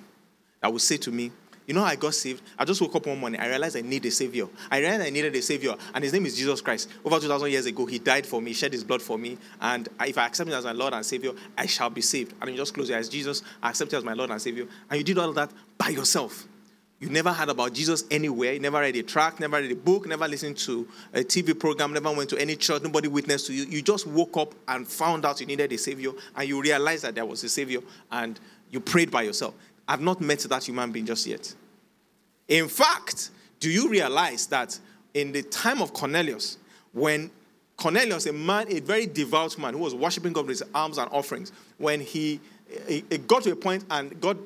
[0.62, 1.32] that will say to me,
[1.70, 2.42] you know I got saved?
[2.58, 3.40] I just woke up one morning.
[3.40, 4.48] I realized I need a savior.
[4.72, 6.90] I realized I needed a savior, and his name is Jesus Christ.
[7.06, 10.18] Over 2,000 years ago, he died for me, shed his blood for me, and if
[10.18, 12.34] I accept him as my Lord and Savior, I shall be saved.
[12.42, 14.66] And you just close your eyes, Jesus, I accept you as my Lord and Savior.
[14.90, 16.48] And you did all that by yourself.
[17.00, 18.54] You never heard about Jesus anywhere.
[18.54, 21.94] You never read a tract, never read a book, never listened to a TV program,
[21.94, 23.64] never went to any church, nobody witnessed to you.
[23.64, 27.16] You just woke up and found out you needed a Savior, and you realized that
[27.16, 27.80] there was a Savior,
[28.12, 28.38] and
[28.70, 29.54] you prayed by yourself.
[29.88, 31.54] I've not met that human being just yet.
[32.50, 33.32] In fact,
[33.62, 34.78] do you realize that
[35.14, 36.58] in the time of Cornelius,
[36.92, 37.32] when
[37.78, 41.10] Cornelius, a man, a very devout man who was worshiping God with his alms and
[41.12, 42.42] offerings, when he,
[42.88, 44.38] it got to a point and God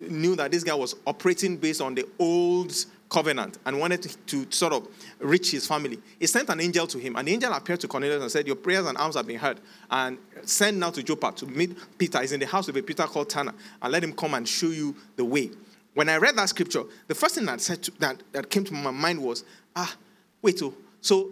[0.00, 2.72] knew that this guy was operating based on the old
[3.08, 4.88] covenant and wanted to, to, sort of
[5.20, 5.98] reach his family.
[6.18, 8.56] He sent an angel to him, and the angel appeared to Cornelius and said, Your
[8.56, 9.60] prayers and alms have been heard.
[9.90, 12.20] And send now to Joppa to meet Peter.
[12.20, 14.68] He's in the house of a Peter called Tanner, and let him come and show
[14.68, 15.50] you the way.
[15.94, 18.90] When I read that scripture, the first thing that, to, that, that came to my
[18.90, 19.96] mind was, ah,
[20.42, 21.30] wait, oh, so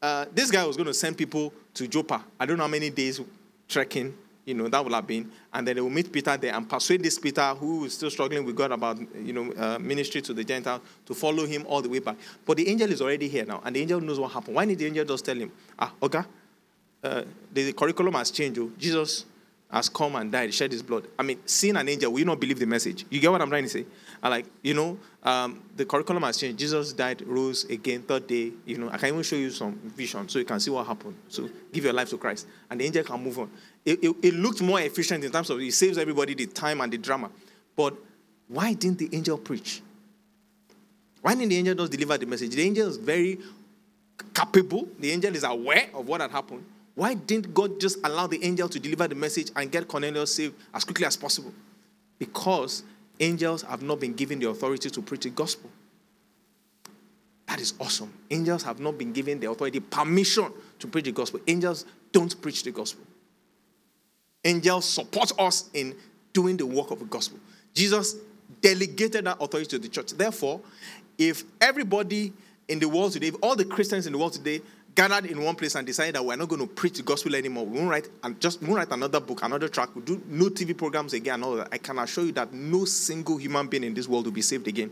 [0.00, 2.24] uh, this guy was going to send people to Joppa.
[2.40, 3.20] I don't know how many days
[3.68, 4.16] trekking,
[4.46, 5.30] you know, that would have been.
[5.52, 8.44] And then they will meet Peter there and persuade this Peter, who is still struggling
[8.44, 11.88] with God about, you know, uh, ministry to the Gentiles, to follow him all the
[11.88, 12.16] way back.
[12.46, 14.54] But the angel is already here now, and the angel knows what happened.
[14.54, 16.22] Why did the angel just tell him, ah, okay,
[17.02, 18.58] uh, the curriculum has changed.
[18.60, 18.70] Oh.
[18.78, 19.26] Jesus
[19.70, 21.08] has come and died, shed his blood.
[21.18, 23.04] I mean, seeing an angel, will you not believe the message?
[23.10, 23.84] You get what I'm trying to say?
[24.28, 26.58] Like, you know, um, the curriculum has changed.
[26.58, 28.52] Jesus died, rose again, third day.
[28.64, 31.16] You know, I can even show you some vision so you can see what happened.
[31.28, 32.46] So give your life to Christ.
[32.70, 33.50] And the angel can move on.
[33.84, 36.92] It, it, it looked more efficient in terms of it saves everybody the time and
[36.92, 37.30] the drama.
[37.76, 37.94] But
[38.48, 39.82] why didn't the angel preach?
[41.22, 42.54] Why didn't the angel just deliver the message?
[42.54, 43.38] The angel is very
[44.32, 44.88] capable.
[44.98, 46.64] The angel is aware of what had happened.
[46.94, 50.54] Why didn't God just allow the angel to deliver the message and get Cornelius saved
[50.72, 51.52] as quickly as possible?
[52.18, 52.82] Because
[53.20, 55.70] angels have not been given the authority to preach the gospel.
[57.46, 58.12] That is awesome.
[58.30, 61.40] Angels have not been given the authority, permission to preach the gospel.
[61.46, 63.04] Angels don't preach the gospel.
[64.44, 65.94] Angels support us in
[66.32, 67.38] doing the work of the gospel.
[67.74, 68.16] Jesus
[68.60, 70.12] delegated that authority to the church.
[70.12, 70.60] Therefore,
[71.18, 72.32] if everybody
[72.68, 74.60] in the world today, if all the Christians in the world today
[74.96, 77.66] gathered in one place and decided that we're not going to preach the gospel anymore.
[77.66, 79.90] We won't write and just we won't write another book, another track.
[79.94, 81.44] We'll do no TV programs again.
[81.44, 81.68] All that.
[81.70, 84.66] I can assure you that no single human being in this world will be saved
[84.66, 84.90] again.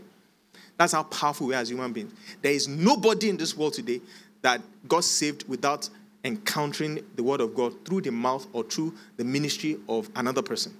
[0.77, 2.13] That's how powerful we are as human beings.
[2.41, 3.99] There is nobody in this world today
[4.43, 5.89] that got saved without
[6.23, 10.73] encountering the word of God through the mouth or through the ministry of another person.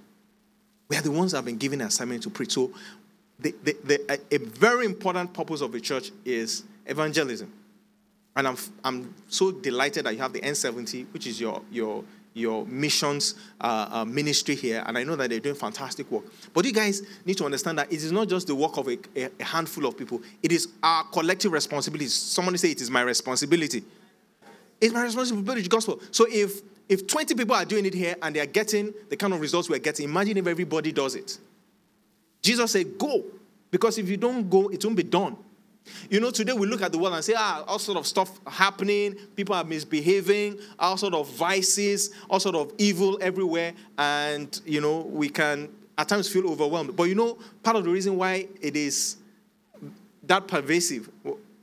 [0.88, 2.54] We are the ones that have been given an assignment to preach.
[2.54, 2.72] So,
[3.40, 7.52] the, the, the, a, a very important purpose of the church is evangelism.
[8.36, 12.66] And I'm, I'm so delighted that you have the N70, which is your, your, your
[12.66, 14.84] missions uh, uh, ministry here.
[14.86, 16.26] And I know that they're doing fantastic work.
[16.54, 18.98] But you guys need to understand that it is not just the work of a,
[19.16, 22.08] a handful of people, it is our collective responsibility.
[22.08, 23.84] Somebody say, It is my responsibility.
[24.82, 26.02] It's my responsibility to gospel.
[26.12, 29.34] So if if 20 people are doing it here and they are getting the kind
[29.34, 31.38] of results we're getting, imagine if everybody does it.
[32.42, 33.24] Jesus said, Go.
[33.72, 35.36] Because if you don't go, it won't be done.
[36.10, 38.40] You know, today we look at the world and say, ah, all sort of stuff
[38.48, 44.82] happening, people are misbehaving, all sort of vices, all sort of evil everywhere, and you
[44.82, 46.96] know, we can at times feel overwhelmed.
[46.96, 49.18] But you know, part of the reason why it is
[50.24, 51.10] that pervasive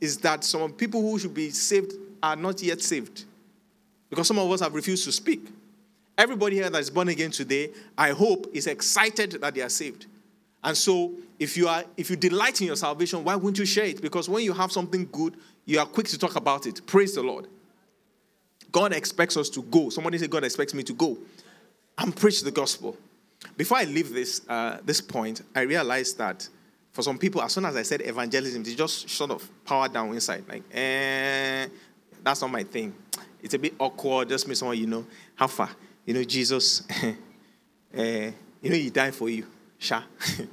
[0.01, 3.25] is that some people who should be saved are not yet saved.
[4.11, 5.49] Because some of us have refused to speak.
[6.19, 10.07] Everybody here that is born again today, I hope, is excited that they are saved.
[10.65, 13.87] And so, if you are if you delight in your salvation, why wouldn't you share
[13.87, 14.01] it?
[14.01, 16.87] Because when you have something good, you are quick to talk about it.
[16.87, 17.49] Praise the Lord.
[18.71, 19.91] God expects us to go.
[19.91, 21.19] Somebody say, God expects me to go
[21.99, 22.97] and preach the gospel.
[23.57, 26.49] Before I leave this uh, this point, I realized that
[26.93, 30.13] for some people, as soon as I said evangelism, they just sort of power down
[30.13, 30.45] inside.
[30.49, 31.67] Like, eh,
[32.23, 32.95] that's not my thing.
[33.43, 34.29] It's a bit awkward.
[34.29, 35.07] Just me someone you know.
[35.35, 35.71] How far?
[36.07, 36.87] You know, Jesus,
[37.95, 39.47] eh, you know, he died for you.
[39.83, 40.03] Sha.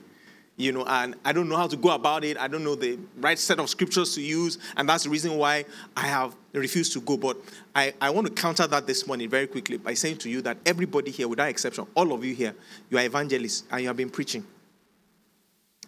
[0.58, 2.36] you know, and I don't know how to go about it.
[2.38, 5.66] I don't know the right set of scriptures to use, and that's the reason why
[5.96, 7.16] I have refused to go.
[7.16, 7.38] But
[7.76, 10.58] I, I want to counter that this morning very quickly by saying to you that
[10.66, 12.56] everybody here, without exception, all of you here,
[12.90, 14.44] you are evangelists and you have been preaching.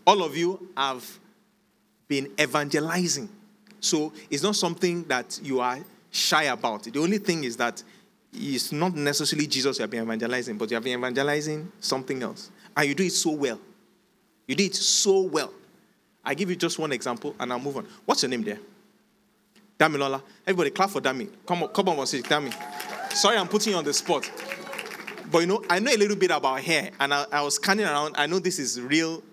[0.06, 1.19] All of you have
[2.08, 3.27] been evangelizing.
[3.80, 5.80] So it's not something that you are
[6.12, 6.84] shy about.
[6.84, 7.82] The only thing is that
[8.34, 12.51] it's not necessarily Jesus you have been evangelizing, but you have been evangelizing something else.
[12.76, 13.60] And you do it so well.
[14.48, 15.54] You do it so well.
[16.24, 17.88] I give you just one example and I'll move on.
[18.06, 18.60] What's your name there?
[19.80, 20.22] Damilola.
[20.46, 21.28] Everybody clap for Dami.
[21.46, 22.54] Come on, come on, say Dami.
[23.14, 24.30] Sorry, I'm putting you on the spot.
[25.32, 27.86] But you know, I know a little bit about hair, and I, I was scanning
[27.86, 28.16] around.
[28.18, 29.24] I know this is real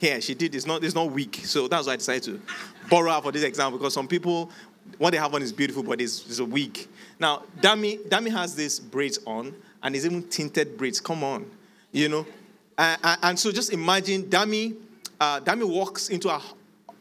[0.00, 0.20] hair.
[0.20, 0.54] She did.
[0.54, 0.82] It's not.
[0.82, 1.40] It's not weak.
[1.44, 2.40] So that's why I decided to
[2.88, 4.50] borrow her for this example because some people,
[4.96, 6.78] what they have on is beautiful, but it's, it's a wig.
[7.18, 11.00] Now, Dami, Dami has this braids on, and it's even tinted braids.
[11.00, 11.50] Come on,
[11.92, 12.24] you know.
[12.78, 14.76] And so just imagine Dami.
[15.20, 16.42] Uh, Dami walks into our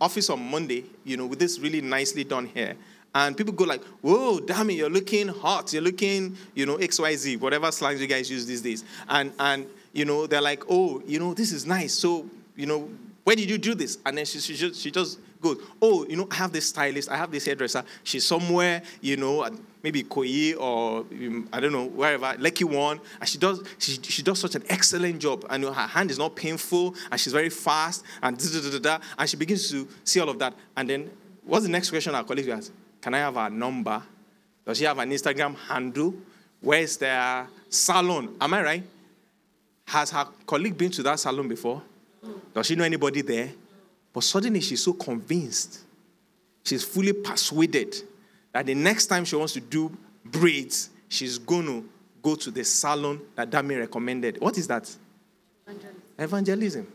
[0.02, 2.76] office on Monday, you know, with this really nicely done hair
[3.16, 5.74] and people go like, "Whoa, damn it, you're looking hot.
[5.74, 9.32] You're looking, you know, X, Y, Z, whatever slangs you guys use these days." And
[9.40, 11.94] and you know, they're like, "Oh, you know, this is nice.
[11.94, 12.90] So, you know,
[13.24, 15.20] where did you do this?" And then she she just, she just
[15.56, 17.10] goes, "Oh, you know, I have this stylist.
[17.10, 17.84] I have this hairdresser.
[18.04, 19.48] She's somewhere, you know,
[19.84, 24.22] maybe Koyi or um, I don't know wherever, Lekki One, and she does she, she
[24.22, 25.46] does such an excellent job.
[25.50, 29.06] And her hand is not painful, and she's very fast, and da, da, da, da,
[29.18, 30.54] and she begins to see all of that.
[30.76, 31.10] And then,
[31.46, 32.72] what's the next question our colleague ask?
[33.02, 34.02] Can I have her number?
[34.66, 36.14] Does she have an Instagram handle?
[36.60, 38.36] Where's their salon?
[38.42, 38.84] Am I right?
[39.86, 41.82] Has her colleague been to that salon before?
[42.54, 43.52] Does she know anybody there?
[44.18, 45.82] But suddenly she's so convinced.
[46.64, 47.96] She's fully persuaded
[48.52, 51.88] that the next time she wants to do braids, she's going to
[52.24, 54.42] go to the salon that Dami recommended.
[54.42, 54.92] What is that?
[55.68, 56.02] Evangelism.
[56.18, 56.88] Evangelism.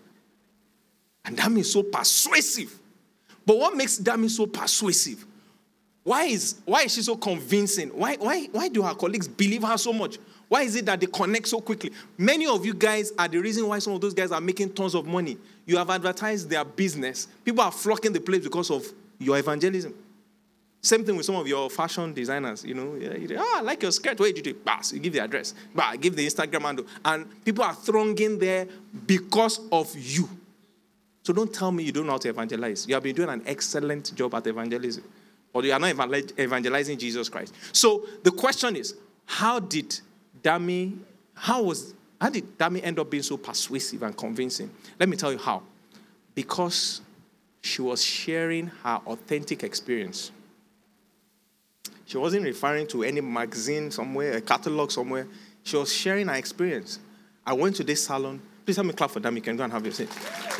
[1.25, 2.77] And Dami is so persuasive.
[3.47, 5.25] But what makes Dami so persuasive?
[6.03, 7.91] Why is, why is she so convincing?
[7.91, 10.19] Why, why, why do her colleagues believe her so much?
[10.49, 11.93] Why is it that they connect so quickly?
[12.19, 14.97] Many of you guys are the reason why some of those guys are making tons
[14.97, 15.39] of money.
[15.67, 17.29] You have advertised their business.
[17.45, 18.85] People are flocking the place because of
[19.19, 19.95] your evangelism.
[20.81, 22.65] Same thing with some of your fashion designers.
[22.65, 24.19] You know, you oh, I like your skirt.
[24.19, 24.59] Where did you do
[24.95, 25.55] you give the address.
[25.73, 26.87] Bah, give the Instagram handle.
[27.05, 28.67] And people are thronging there
[29.07, 30.29] because of you.
[31.23, 32.89] So don't tell me you don't know how to evangelize.
[32.89, 35.05] You have been doing an excellent job at evangelism
[35.53, 35.91] or you are not
[36.39, 37.55] evangelizing Jesus Christ.
[37.73, 38.95] So the question is,
[39.27, 40.01] how did
[40.43, 40.99] Dami,
[41.35, 44.71] how was, how did Dami end up being so persuasive and convincing?
[45.01, 45.61] Let me tell you how.
[46.37, 47.01] Because
[47.61, 50.31] she was sharing her authentic experience.
[52.05, 55.27] She wasn't referring to any magazine somewhere, a catalog somewhere.
[55.65, 57.01] She was sharing her experience.
[57.45, 58.41] I went to this salon.
[58.65, 59.37] Please help me clap for Dami.
[59.37, 60.09] You can go and have your seat.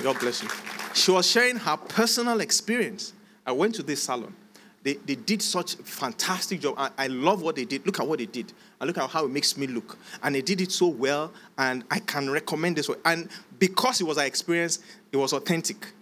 [0.03, 0.49] God bless you.
[0.95, 3.13] She was sharing her personal experience.
[3.47, 4.35] I went to this salon.
[4.83, 6.75] They, they did such fantastic job.
[6.77, 7.87] I, I love what they did.
[7.87, 8.53] Look at what they did.
[8.81, 9.97] And look at how it makes me look.
[10.23, 11.33] And they did it so well.
[11.57, 12.91] And I can recommend this.
[13.05, 14.81] And because it was our experience,
[15.13, 15.93] it was authentic.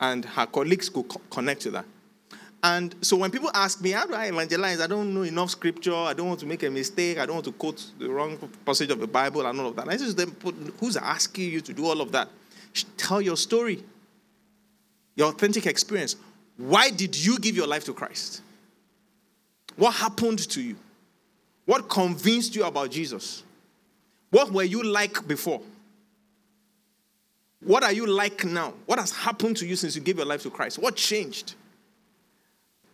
[0.00, 1.84] And her colleagues could co- connect to that.
[2.64, 4.80] And so when people ask me, how do I evangelize?
[4.80, 5.94] I don't know enough scripture.
[5.94, 7.18] I don't want to make a mistake.
[7.18, 9.88] I don't want to quote the wrong passage of the Bible and all of that.
[9.88, 10.34] I just them,
[10.78, 12.28] who's asking you to do all of that?
[12.96, 13.82] Tell your story,
[15.16, 16.16] your authentic experience.
[16.62, 18.40] Why did you give your life to Christ?
[19.74, 20.76] What happened to you?
[21.64, 23.42] What convinced you about Jesus?
[24.30, 25.60] What were you like before?
[27.64, 28.74] What are you like now?
[28.86, 30.78] What has happened to you since you gave your life to Christ?
[30.78, 31.54] What changed?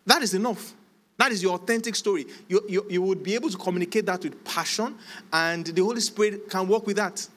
[0.07, 0.73] That is enough.
[1.19, 2.25] That is your authentic story.
[2.49, 4.95] You, you, you would be able to communicate that with passion,
[5.31, 7.29] and the Holy Spirit can work with that.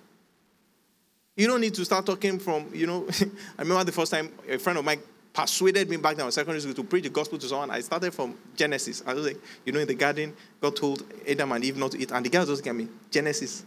[1.36, 3.06] You don't need to start talking from, you know,
[3.58, 5.02] I remember the first time a friend of mine
[5.34, 7.72] persuaded me back then in secondary school to preach the gospel to someone.
[7.72, 9.02] I started from Genesis.
[9.06, 12.00] I was like, you know, in the garden, God told Adam and Eve not to
[12.00, 12.12] eat.
[12.12, 13.64] And the guy just at me, Genesis.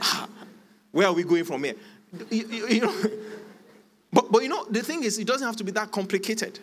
[0.92, 1.74] Where are we going from here?
[2.30, 2.94] You, you, you know,
[4.12, 6.58] but, but you know, the thing is, it doesn't have to be that complicated.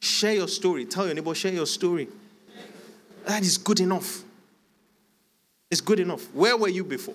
[0.00, 0.84] Share your story.
[0.84, 2.08] Tell your neighbor, share your story.
[3.24, 4.24] That is good enough.
[5.70, 6.22] It's good enough.
[6.34, 7.14] Where were you before?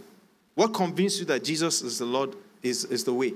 [0.56, 3.34] What convinced you that Jesus is the Lord, is, is the way?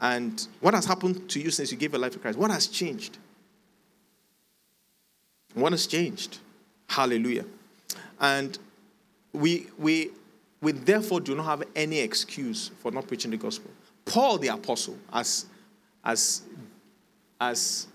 [0.00, 2.38] And what has happened to you since you gave your life to Christ?
[2.38, 3.18] What has changed?
[5.54, 6.38] What has changed?
[6.88, 7.44] Hallelujah.
[8.20, 8.58] And
[9.32, 10.10] we, we,
[10.60, 13.70] we therefore do not have any excuse for not preaching the gospel.
[14.04, 15.46] Paul the apostle, as,
[16.04, 16.42] as,
[17.40, 17.86] as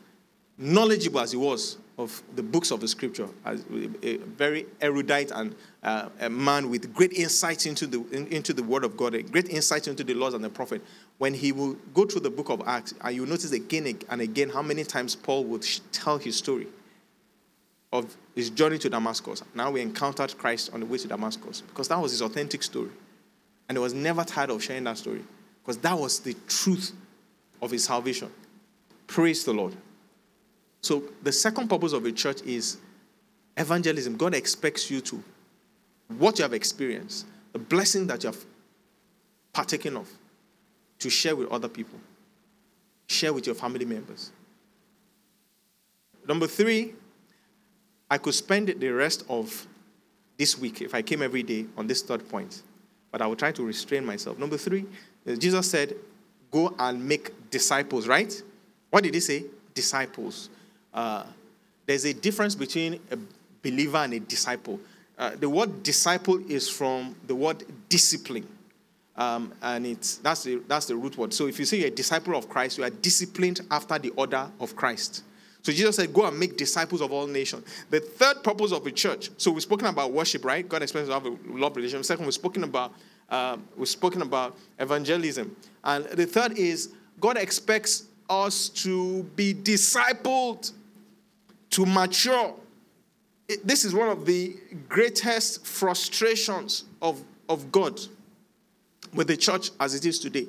[0.57, 3.63] knowledgeable as he was of the books of the scripture, as
[4.01, 8.83] a very erudite and uh, a man with great insight into the, into the word
[8.83, 10.81] of God, a great insight into the laws and the prophet,
[11.17, 14.49] when he will go through the book of Acts, and you notice again and again
[14.49, 16.67] how many times Paul would tell his story
[17.91, 19.43] of his journey to Damascus.
[19.53, 22.89] Now we encountered Christ on the way to Damascus because that was his authentic story.
[23.69, 25.23] And he was never tired of sharing that story
[25.61, 26.91] because that was the truth
[27.61, 28.29] of his salvation.
[29.07, 29.75] Praise the Lord.
[30.81, 32.77] So the second purpose of a church is
[33.55, 34.17] evangelism.
[34.17, 35.23] God expects you to
[36.17, 38.43] what you have experienced, the blessing that you have
[39.53, 40.09] partaken of,
[41.03, 41.99] to share with other people,
[43.07, 44.31] share with your family members.
[46.25, 46.93] Number three,
[48.09, 49.67] I could spend the rest of
[50.37, 52.63] this week if I came every day on this third point,
[53.11, 54.39] but I will try to restrain myself.
[54.39, 54.85] Number three,
[55.37, 55.93] Jesus said,
[56.49, 58.41] Go and make disciples, right?
[58.89, 59.43] What did he say?
[59.73, 60.49] Disciples.
[60.93, 61.23] Uh,
[61.85, 63.17] there's a difference between a
[63.61, 64.79] believer and a disciple.
[65.17, 68.47] Uh, the word disciple is from the word discipline.
[69.15, 71.33] Um, and it's that's the that's the root word.
[71.33, 74.49] So if you say you're a disciple of Christ, you are disciplined after the order
[74.59, 75.23] of Christ.
[75.61, 77.65] So Jesus said, Go and make disciples of all nations.
[77.89, 79.29] The third purpose of a church.
[79.37, 80.67] So we've spoken about worship, right?
[80.67, 82.05] God expects us to have a love relationship.
[82.05, 82.93] Second, we've spoken about
[83.29, 85.55] uh, we've spoken about evangelism.
[85.83, 90.71] And the third is God expects us to be discipled,
[91.71, 92.55] to mature.
[93.47, 94.55] It, this is one of the
[94.89, 97.99] greatest frustrations of, of God
[99.13, 100.47] with the church as it is today.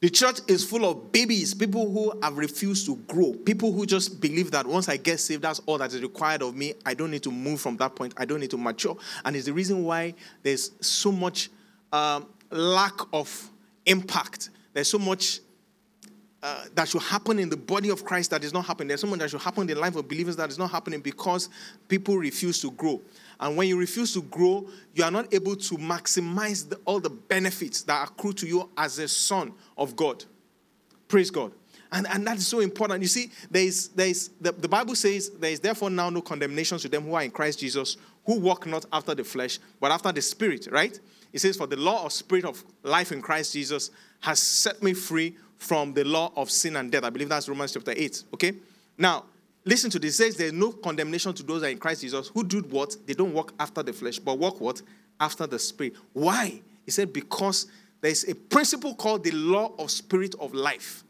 [0.00, 4.20] The church is full of babies, people who have refused to grow, people who just
[4.20, 6.74] believe that once I get saved, that's all that is required of me.
[6.84, 8.12] I don't need to move from that point.
[8.16, 8.96] I don't need to mature.
[9.24, 11.50] And it's the reason why there's so much
[11.92, 13.48] um, lack of
[13.86, 14.50] impact.
[14.72, 15.38] There's so much
[16.42, 18.88] uh, that should happen in the body of Christ that is not happening.
[18.88, 21.00] There's so much that should happen in the life of believers that is not happening
[21.00, 21.48] because
[21.86, 23.00] people refuse to grow.
[23.42, 27.10] And when you refuse to grow, you are not able to maximize the, all the
[27.10, 30.24] benefits that accrue to you as a son of God.
[31.08, 31.50] Praise God.
[31.90, 33.02] And, and that is so important.
[33.02, 36.22] You see, there is, there is, the, the Bible says there is therefore now no
[36.22, 39.90] condemnation to them who are in Christ Jesus, who walk not after the flesh, but
[39.90, 40.98] after the Spirit, right?
[41.32, 43.90] It says, For the law of spirit of life in Christ Jesus
[44.20, 47.02] has set me free from the law of sin and death.
[47.02, 48.22] I believe that's Romans chapter 8.
[48.34, 48.52] Okay?
[48.96, 49.24] Now,
[49.64, 50.14] listen to this.
[50.14, 52.96] It says there's no condemnation to those that are in Christ Jesus who do what?
[53.06, 54.82] They don't walk after the flesh, but walk what?
[55.20, 55.94] After the spirit.
[56.12, 56.62] Why?
[56.84, 57.66] He said, Because
[58.00, 61.04] there's a principle called the law of spirit of life.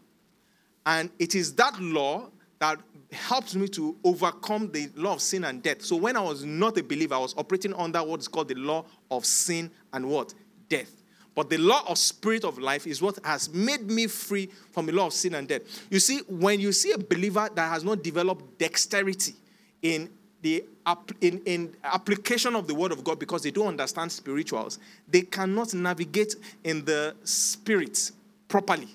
[0.84, 2.28] And it is that law
[2.58, 2.78] that
[3.12, 5.82] helps me to overcome the law of sin and death.
[5.82, 8.54] So when I was not a believer, I was operating under what is called the
[8.54, 10.34] law of sin and what?
[10.68, 11.01] Death.
[11.34, 14.92] But the law of spirit of life is what has made me free from the
[14.92, 15.62] law of sin and death.
[15.90, 19.34] You see, when you see a believer that has not developed dexterity
[19.80, 20.10] in
[20.42, 20.64] the
[21.20, 24.78] in, in application of the word of God because they don't understand spirituals,
[25.08, 28.10] they cannot navigate in the spirit
[28.48, 28.88] properly.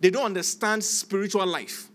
[0.00, 1.88] They don't understand spiritual life.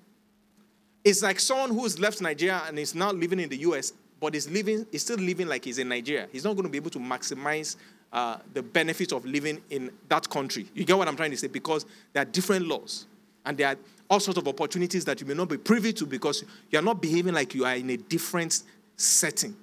[1.03, 4.49] It's like someone who's left Nigeria and is now living in the US, but is
[4.49, 6.27] living is still living like he's in Nigeria.
[6.31, 7.75] He's not going to be able to maximize
[8.11, 10.67] uh, the benefits of living in that country.
[10.73, 11.47] You get what I'm trying to say?
[11.47, 13.05] Because there are different laws
[13.45, 13.75] and there are
[14.09, 17.33] all sorts of opportunities that you may not be privy to because you're not behaving
[17.33, 18.63] like you are in a different
[18.95, 19.55] setting.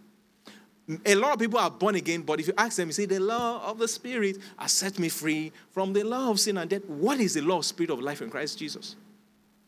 [1.05, 3.19] A lot of people are born again, but if you ask them, you say, The
[3.19, 6.85] law of the Spirit has set me free from the law of sin and death.
[6.85, 8.95] What is the law of spirit of life in Christ Jesus?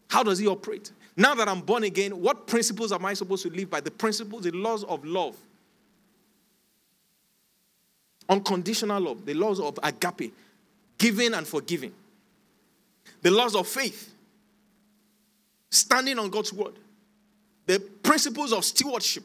[0.08, 0.92] How does he operate?
[1.16, 3.80] Now that I'm born again, what principles am I supposed to live by?
[3.80, 5.36] The principles, the laws of love.
[8.28, 10.34] Unconditional love, the laws of agape,
[10.98, 11.92] giving and forgiving.
[13.22, 14.12] The laws of faith,
[15.70, 16.74] standing on God's word.
[17.66, 19.24] The principles of stewardship.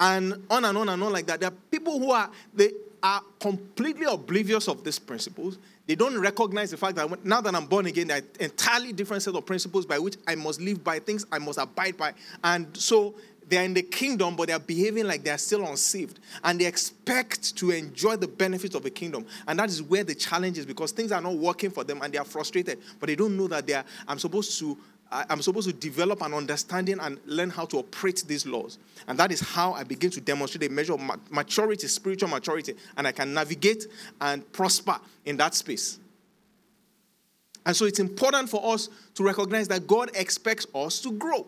[0.00, 1.40] And on and on and on like that.
[1.40, 2.70] There are people who are they
[3.02, 5.58] are completely oblivious of these principles.
[5.86, 9.22] They don't recognize the fact that now that I'm born again, there are entirely different
[9.22, 12.12] set of principles by which I must live by, things I must abide by.
[12.44, 13.14] And so
[13.48, 16.18] they're in the kingdom, but they're behaving like they're still unsaved.
[16.44, 19.26] And they expect to enjoy the benefits of the kingdom.
[19.46, 22.12] And that is where the challenge is because things are not working for them and
[22.12, 22.78] they are frustrated.
[23.00, 24.76] But they don't know that they are, I'm supposed to
[25.10, 28.78] I'm supposed to develop an understanding and learn how to operate these laws.
[29.06, 33.06] And that is how I begin to demonstrate a measure of maturity, spiritual maturity, and
[33.06, 33.86] I can navigate
[34.20, 35.98] and prosper in that space.
[37.64, 41.46] And so it's important for us to recognize that God expects us to grow.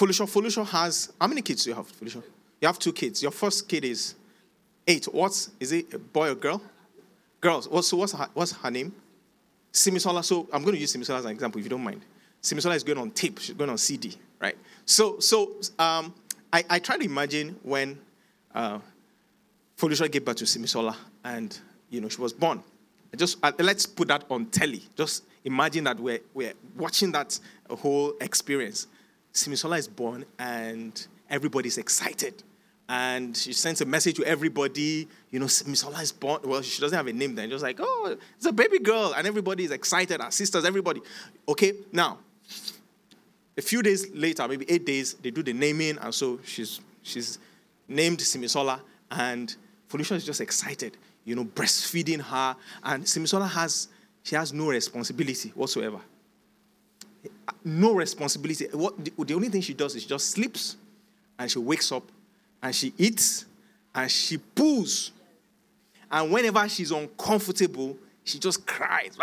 [0.00, 2.22] Felicia, Felicia has, how many kids do you have, Felicia?
[2.58, 3.22] You have two kids.
[3.22, 4.14] Your first kid is
[4.86, 5.04] eight.
[5.04, 6.62] What's, it a boy or girl?
[7.42, 7.68] Girls.
[7.86, 8.94] So what's her, what's her name?
[9.70, 10.24] Simisola.
[10.24, 12.00] So I'm going to use Simisola as an example if you don't mind.
[12.42, 14.56] Simisola is going on tape, she's going on CD, right?
[14.86, 16.14] So, so um,
[16.50, 17.98] I, I try to imagine when
[18.54, 18.78] uh,
[19.78, 21.58] gave birth to Simisola and,
[21.90, 22.62] you know, she was born.
[23.14, 24.80] Just uh, let's put that on telly.
[24.96, 27.38] Just imagine that we're, we're watching that
[27.68, 28.86] whole experience.
[29.32, 32.42] Simisola is born and everybody's excited.
[32.88, 35.06] and she sends a message to everybody.
[35.30, 36.40] You know, Simisola is born.
[36.44, 37.48] Well, she doesn't have a name then.
[37.48, 40.20] Just like, oh, it's a baby girl, and everybody is excited.
[40.20, 41.00] Our sisters, everybody.
[41.48, 42.18] Okay, now,
[43.56, 47.38] a few days later, maybe eight days, they do the naming, and so she's she's
[47.86, 48.80] named Simisola,
[49.12, 49.54] and
[49.86, 50.96] Felicia is just excited.
[51.24, 53.86] You know, breastfeeding her, and Simisola has
[54.24, 56.00] she has no responsibility whatsoever.
[57.64, 58.66] No responsibility.
[58.72, 60.76] What the, the only thing she does is she just sleeps,
[61.38, 62.04] and she wakes up
[62.62, 63.46] and she eats
[63.94, 65.12] and she pulls.
[66.10, 69.16] And whenever she's uncomfortable, she just cries.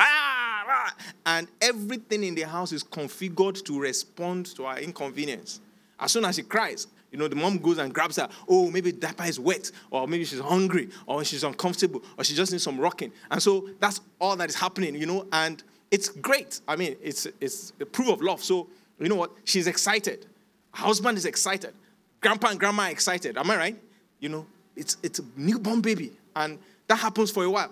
[1.25, 5.61] And everything in the house is configured to respond to her inconvenience.
[5.99, 8.27] As soon as she cries, you know, the mom goes and grabs her.
[8.47, 12.51] Oh, maybe diaper is wet, or maybe she's hungry, or she's uncomfortable, or she just
[12.51, 13.11] needs some rocking.
[13.29, 16.61] And so that's all that is happening, you know, and it's great.
[16.67, 18.43] I mean, it's it's a proof of love.
[18.43, 18.67] So,
[18.99, 19.31] you know what?
[19.43, 20.25] She's excited.
[20.71, 21.73] Husband is excited
[22.21, 23.37] grandpa and grandma are excited.
[23.37, 23.81] Am I right?
[24.19, 27.71] You know, it's it's a newborn baby, and that happens for a while.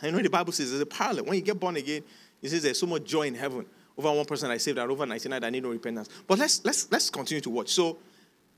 [0.00, 1.24] I know the Bible says there's a parallel.
[1.24, 2.02] When you get born again,
[2.40, 3.66] it says there's so much joy in heaven
[3.96, 6.08] over one person I saved and over 99 that need no repentance.
[6.26, 7.70] But let's let's let's continue to watch.
[7.70, 7.98] So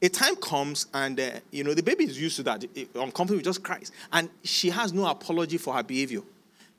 [0.00, 2.64] a time comes and uh, you know the baby is used to that.
[2.94, 6.20] uncomfortable, just cries, and she has no apology for her behavior.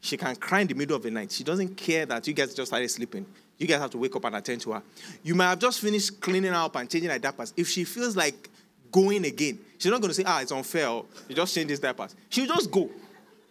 [0.06, 1.32] She can cry in the middle of the night.
[1.32, 3.26] She doesn't care that you guys just started sleeping.
[3.58, 4.84] You guys have to wake up and attend to her.
[5.24, 7.56] You might have just finished cleaning up and changing her diapers.
[7.58, 8.51] If she feels like
[8.91, 10.89] going again, she's not going to say, ah, it's unfair.
[10.89, 12.16] Or, you just change these diapers.
[12.30, 12.88] She'll just go,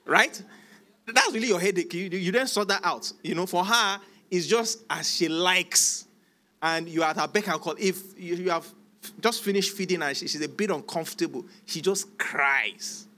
[0.04, 0.40] right?
[1.06, 1.92] That's really your headache.
[1.92, 3.12] You, you then sort that out.
[3.24, 4.00] You know, for her,
[4.30, 6.06] it's just as she likes.
[6.62, 7.74] And you are at her beck and call.
[7.80, 8.72] If you have
[9.20, 13.08] just finished feeding her, she's a bit uncomfortable, she just cries.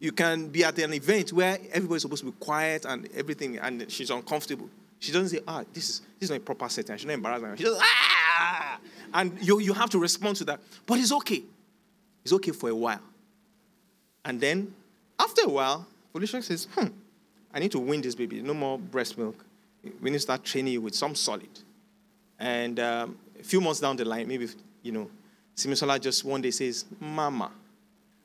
[0.00, 3.90] You can be at an event where everybody's supposed to be quiet and everything, and
[3.90, 4.68] she's uncomfortable.
[5.00, 6.96] She doesn't say, ah, this is this is not a proper setting.
[6.96, 7.58] Should not embarrass.
[7.58, 8.78] She does, ah!
[9.14, 10.60] And you, you have to respond to that.
[10.86, 11.42] But it's okay.
[12.24, 13.00] It's okay for a while.
[14.24, 14.74] And then,
[15.18, 16.88] after a while, Felicia says, hmm,
[17.52, 18.42] I need to win this baby.
[18.42, 19.44] No more breast milk.
[20.00, 21.48] We need to start training you with some solid.
[22.38, 24.48] And um, a few months down the line, maybe,
[24.82, 25.10] you know,
[25.56, 27.50] Simisola just one day says, Mama.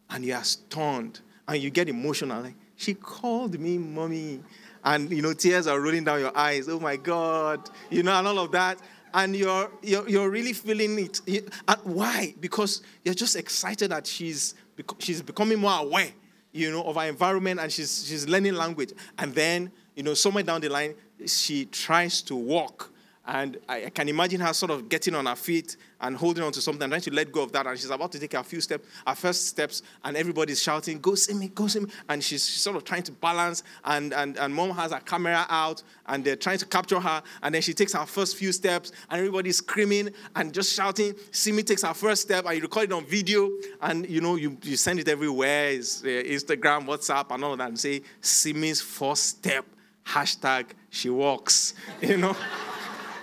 [0.09, 1.21] And you are stunned.
[1.53, 2.41] And you get emotional.
[2.41, 4.41] Like, she called me mommy
[4.83, 6.67] and you know tears are rolling down your eyes.
[6.67, 8.79] Oh my god you know and all of that.
[9.13, 11.21] And you're you're, you're really feeling it.
[11.67, 12.33] And why?
[12.39, 14.55] Because you're just excited that she's
[14.97, 16.09] she's becoming more aware
[16.51, 18.93] you know of our environment and she's she's learning language.
[19.19, 20.95] And then you know somewhere down the line
[21.27, 22.89] she tries to walk.
[23.25, 26.51] And I, I, can imagine her sort of getting on her feet and holding on
[26.51, 27.65] to something, and trying to let go of that.
[27.65, 31.15] And she's about to take a few steps, her first steps, and everybody's shouting, Go
[31.15, 31.87] Simi, go Simi.
[32.09, 35.81] And she's sort of trying to balance, and, and, and mom has her camera out,
[36.07, 37.23] and they're trying to capture her.
[37.41, 41.15] And then she takes her first few steps, and everybody's screaming and just shouting.
[41.31, 43.49] Simi takes her first step, and you record it on video,
[43.81, 47.57] and you know, you, you send it everywhere it's, uh, Instagram, WhatsApp, and all of
[47.57, 49.65] that, and say, Simi's first step,
[50.05, 52.35] hashtag she walks, you know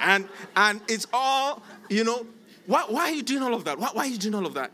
[0.00, 2.26] and and it's all you know.
[2.66, 3.78] Why, why are you doing all of that?
[3.78, 4.70] Why, why are you doing all of that?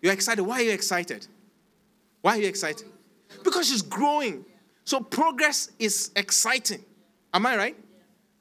[0.00, 0.42] You're excited.
[0.42, 1.26] Why are you excited?
[2.22, 2.86] Why are you excited?
[3.44, 4.44] Because she's growing.
[4.84, 6.84] So progress is exciting.
[7.34, 7.76] Am I right?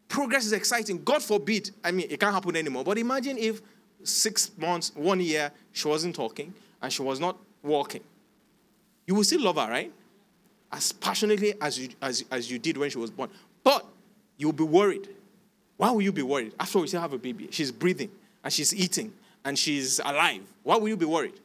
[0.08, 1.04] Progress is exciting.
[1.04, 2.84] God forbid, I mean, it can't happen anymore.
[2.84, 3.62] But imagine if
[4.04, 8.04] six months, one year, she wasn't talking and she was not walking.
[9.06, 9.92] You will still love her, right?
[10.72, 13.30] As passionately as you, as, as you did when she was born.
[13.64, 13.86] But
[14.38, 15.10] you'll be worried
[15.78, 16.54] why will you be worried?
[16.60, 17.48] After all, still have a baby.
[17.52, 18.10] She's breathing
[18.44, 19.14] and she's eating
[19.46, 20.42] and she's alive.
[20.64, 21.40] Why will you be worried?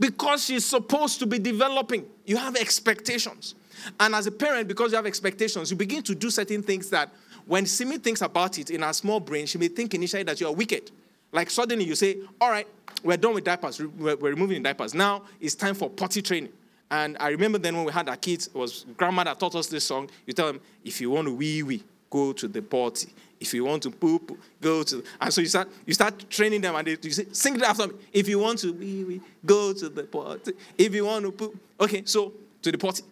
[0.00, 2.06] Because she's supposed to be developing.
[2.24, 3.54] You have expectations.
[4.00, 7.10] And as a parent, because you have expectations, you begin to do certain things that
[7.46, 10.46] when Simi thinks about it in her small brain, she may think initially that you
[10.46, 10.90] are wicked.
[11.32, 12.66] Like suddenly you say, All right,
[13.02, 14.94] we're done with diapers, we're, we're removing diapers.
[14.94, 16.52] Now it's time for potty training.
[16.90, 19.84] And I remember then when we had our kids, it was grandmother taught us this
[19.84, 20.08] song.
[20.26, 23.08] You tell them, if you want to wee wee, go to the party.
[23.40, 25.04] If you want to poop, go to.
[25.20, 27.86] And so you start you start training them, and they, you say, sing it after
[27.88, 27.94] me.
[28.12, 30.52] If you want to wee wee, go to the party.
[30.76, 32.32] If you want to poop, okay, so
[32.62, 33.02] to the party.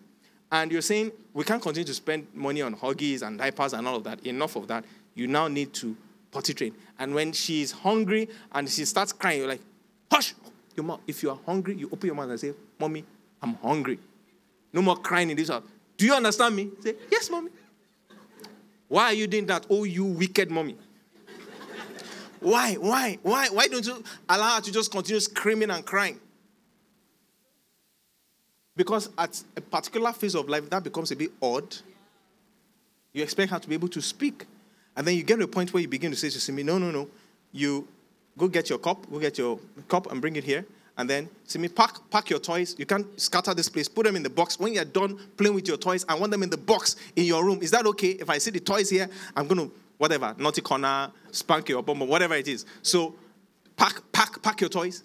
[0.50, 3.96] And you're saying we can't continue to spend money on huggies and diapers and all
[3.96, 4.24] of that.
[4.26, 4.84] Enough of that.
[5.14, 5.96] You now need to
[6.30, 6.74] potty train.
[6.98, 9.60] And when she's hungry and she starts crying, you're like,
[10.10, 10.34] hush.
[10.76, 11.00] Your mouth.
[11.06, 13.02] If you are hungry, you open your mouth and say, "Mommy,
[13.42, 13.98] I'm hungry.
[14.72, 15.62] No more crying in this house.
[15.96, 16.70] Do you understand me?
[16.80, 17.50] Say, Yes, mommy.
[18.88, 19.66] Why are you doing that?
[19.68, 20.76] Oh, you wicked mommy.
[22.40, 22.74] Why?
[22.74, 23.18] Why?
[23.22, 23.48] Why?
[23.48, 26.20] Why don't you allow her to just continue screaming and crying?
[28.76, 31.74] Because at a particular phase of life, that becomes a bit odd.
[33.12, 34.46] You expect her to be able to speak.
[34.94, 36.78] And then you get to a point where you begin to say to me, no,
[36.78, 37.08] no, no.
[37.52, 37.88] You
[38.36, 39.58] go get your cup, go get your
[39.88, 40.66] cup and bring it here.
[40.98, 42.74] And then, Simi, pack, pack your toys.
[42.78, 43.86] You can't scatter this place.
[43.86, 44.58] Put them in the box.
[44.58, 47.44] When you're done playing with your toys, I want them in the box in your
[47.44, 47.60] room.
[47.60, 48.10] Is that okay?
[48.10, 52.34] If I see the toys here, I'm to, whatever, naughty corner, spank bum, or whatever
[52.34, 52.64] it is.
[52.80, 53.14] So,
[53.76, 55.02] pack, pack, pack your toys.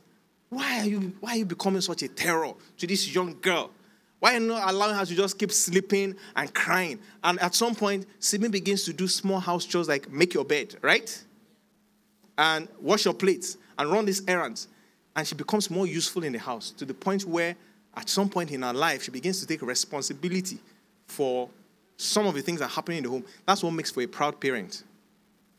[0.47, 3.71] Why are you, why are you becoming such a terror to this young girl?
[4.19, 6.99] Why are you not allowing her to just keep sleeping and crying?
[7.23, 10.75] And at some point, Simi begins to do small house chores like make your bed,
[10.81, 11.21] right?
[12.37, 14.67] And wash your plates and run these errands
[15.15, 17.55] and she becomes more useful in the house to the point where
[17.95, 20.57] at some point in her life she begins to take responsibility
[21.07, 21.49] for
[21.97, 23.25] some of the things that are happening in the home.
[23.45, 24.83] That's what makes for a proud parent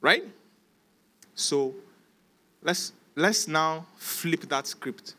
[0.03, 0.25] right?
[1.35, 1.75] So
[2.63, 5.15] let's let's now flip that script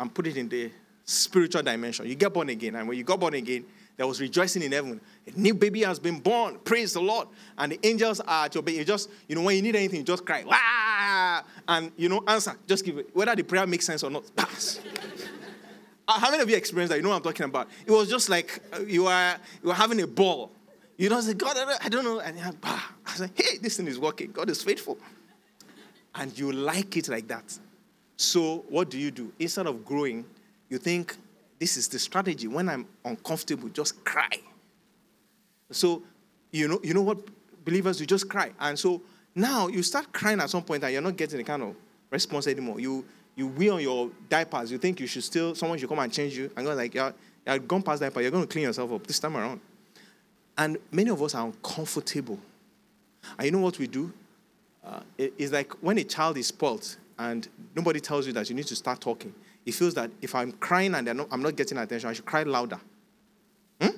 [0.00, 0.72] and put it in the
[1.04, 2.08] spiritual dimension.
[2.08, 3.64] You get born again and when you got born again
[3.96, 5.00] there was rejoicing in heaven.
[5.26, 6.58] A new baby has been born.
[6.64, 7.28] Praise the Lord.
[7.58, 8.64] And the angels are at your.
[8.66, 10.44] You just, you know, when you need anything, you just cry.
[10.44, 11.42] Wah!
[11.68, 12.56] And, you know, answer.
[12.66, 13.14] Just give it.
[13.14, 14.24] Whether the prayer makes sense or not.
[14.36, 14.80] Pass.
[16.08, 16.96] Uh, how many of you experienced that?
[16.96, 17.68] You know what I'm talking about.
[17.86, 20.50] It was just like uh, you are you are having a ball.
[20.96, 22.18] You know, say, God, I don't know.
[22.18, 22.82] And bah.
[23.06, 24.32] I said, hey, this thing is working.
[24.32, 24.98] God is faithful.
[26.14, 27.58] And you like it like that.
[28.16, 29.32] So what do you do?
[29.38, 30.24] Instead of growing,
[30.68, 31.16] you think,
[31.62, 32.48] this is the strategy.
[32.48, 34.40] When I'm uncomfortable, just cry.
[35.70, 36.02] So,
[36.50, 37.18] you know, you know what,
[37.64, 38.50] believers, you just cry.
[38.58, 39.00] And so
[39.32, 41.76] now you start crying at some point and you're not getting the kind of
[42.10, 42.80] response anymore.
[42.80, 43.04] You
[43.36, 46.36] you wear on your diapers, you think you should still, someone should come and change
[46.36, 46.50] you.
[46.56, 47.14] And God's like, you're,
[47.46, 49.60] you're gone past diaper, you're going to clean yourself up this time around.
[50.58, 52.40] And many of us are uncomfortable.
[53.38, 54.12] And you know what we do?
[54.84, 57.46] Uh, it, it's like when a child is spoiled and
[57.76, 59.32] nobody tells you that you need to start talking
[59.64, 62.42] he feels that if I'm crying and not, I'm not getting attention, I should cry
[62.42, 62.80] louder.
[63.80, 63.96] Hmm?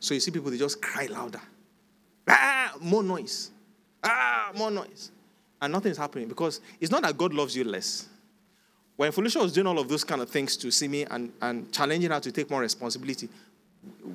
[0.00, 1.40] So you see people, they just cry louder.
[2.28, 3.50] Ah, more noise.
[4.02, 5.10] Ah, more noise.
[5.62, 8.08] And nothing is happening because it's not that God loves you less.
[8.96, 12.10] When Felicia was doing all of those kind of things to Simi and, and challenging
[12.10, 13.28] her to take more responsibility,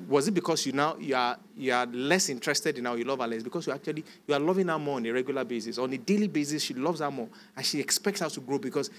[0.08, 3.18] was it because you now you are you are less interested in how you love
[3.20, 3.42] her less?
[3.42, 5.78] Because you actually you are loving her more on a regular basis.
[5.78, 7.28] On a daily basis, she loves her more.
[7.56, 8.90] And she expects her to grow because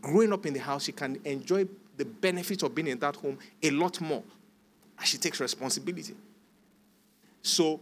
[0.00, 1.66] growing up in the house, she can enjoy
[1.96, 4.22] the benefits of being in that home a lot more.
[4.98, 6.14] And she takes responsibility.
[7.42, 7.80] So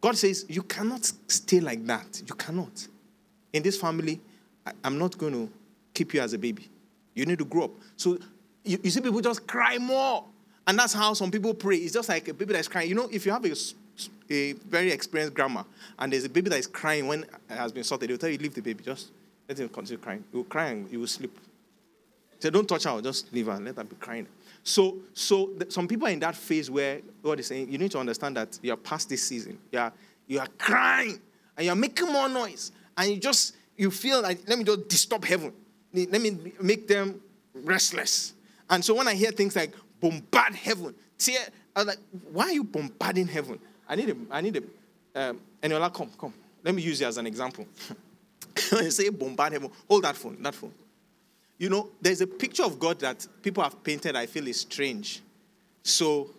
[0.00, 2.22] God says, You cannot stay like that.
[2.26, 2.86] You cannot.
[3.52, 4.20] In this family,
[4.84, 5.50] I'm not going to
[5.92, 6.68] keep you as a baby.
[7.14, 7.70] You need to grow up.
[7.96, 8.18] So
[8.64, 10.24] you, you see people just cry more.
[10.70, 11.78] And that's how some people pray.
[11.78, 12.88] It's just like a baby that's crying.
[12.88, 13.56] You know, if you have a,
[14.30, 15.64] a very experienced grandma
[15.98, 18.38] and there's a baby that is crying when it has been sorted, they'll tell you,
[18.38, 18.84] leave the baby.
[18.84, 19.08] Just
[19.48, 20.22] let him continue crying.
[20.30, 21.36] He will cry and he will sleep.
[22.38, 24.28] So don't touch her, just leave her let her be crying.
[24.62, 27.90] So, so th- some people are in that phase where God is saying, you need
[27.90, 29.58] to understand that you are past this season.
[29.72, 29.92] You are,
[30.28, 31.20] you are crying
[31.56, 32.70] and you're making more noise.
[32.96, 35.52] And you just, you feel like, let me just disturb heaven.
[35.92, 37.20] Let me make them
[37.54, 38.34] restless.
[38.68, 40.94] And so when I hear things like, bombard heaven.
[41.18, 41.36] See,
[41.74, 41.98] I was like,
[42.32, 43.58] why are you bombarding heaven?
[43.88, 46.32] I need a, I need a, um, and you're like, come, come.
[46.62, 47.66] Let me use you as an example.
[48.70, 50.72] when you say bombard heaven, hold that phone, that phone.
[51.58, 55.20] You know, there's a picture of God that people have painted I feel is strange.
[55.82, 56.30] So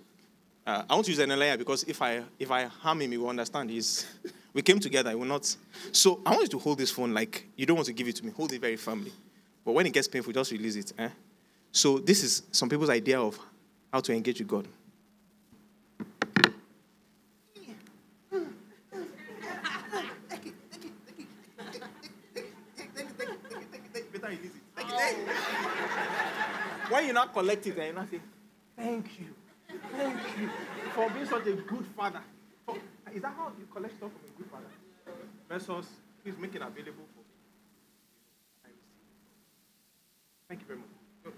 [0.66, 3.18] uh, I want to use an Elijah because if I if I harm him, he
[3.18, 3.70] will understand.
[3.70, 4.06] He's
[4.54, 5.56] we came together, he will not.
[5.92, 8.16] So I want you to hold this phone like you don't want to give it
[8.18, 8.32] to me.
[8.32, 9.12] Hold it very firmly.
[9.64, 10.94] But when it gets painful, just release it.
[10.98, 11.10] Eh?
[11.72, 13.40] So this is some people's idea of
[13.92, 14.68] how to engage with God.
[24.14, 24.52] You you.
[26.90, 28.20] When you're not collect it and you not say,
[28.78, 29.28] thank you,
[29.92, 30.50] thank you
[30.94, 32.22] for being such a good father.
[32.68, 32.78] Oh,
[33.14, 34.66] is that how you collect stuff from a good father?
[35.50, 35.88] Versus,
[36.24, 37.24] please make it available for
[38.68, 38.74] me.
[40.50, 40.90] Thank you very much.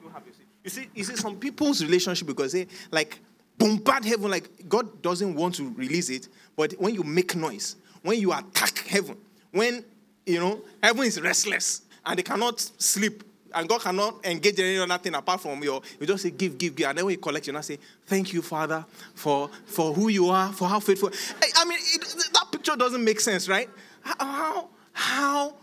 [0.03, 0.42] You have your seat.
[0.64, 3.20] You see, you see, some people's relationship because they like
[3.57, 8.20] bombard heaven, like God doesn't want to release it, but when you make noise, when
[8.20, 9.18] you attack heaven,
[9.51, 9.84] when
[10.26, 14.80] you know heaven is restless and they cannot sleep, and God cannot engage in any
[14.80, 17.20] other thing apart from your, you just say give, give, give, and then when you
[17.20, 18.86] collect, you not say thank you, Father,
[19.16, 21.11] for for who you are, for how faithful.
[21.57, 22.01] I mean, it,
[22.34, 23.70] that picture doesn't make sense, right?
[24.01, 25.55] How how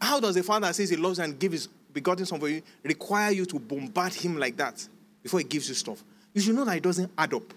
[0.00, 3.32] how does a father says he loves and give his begotten son for you require
[3.32, 4.86] you to bombard him like that
[5.22, 6.04] before he gives you stuff.
[6.34, 7.52] You should know that it doesn't add up.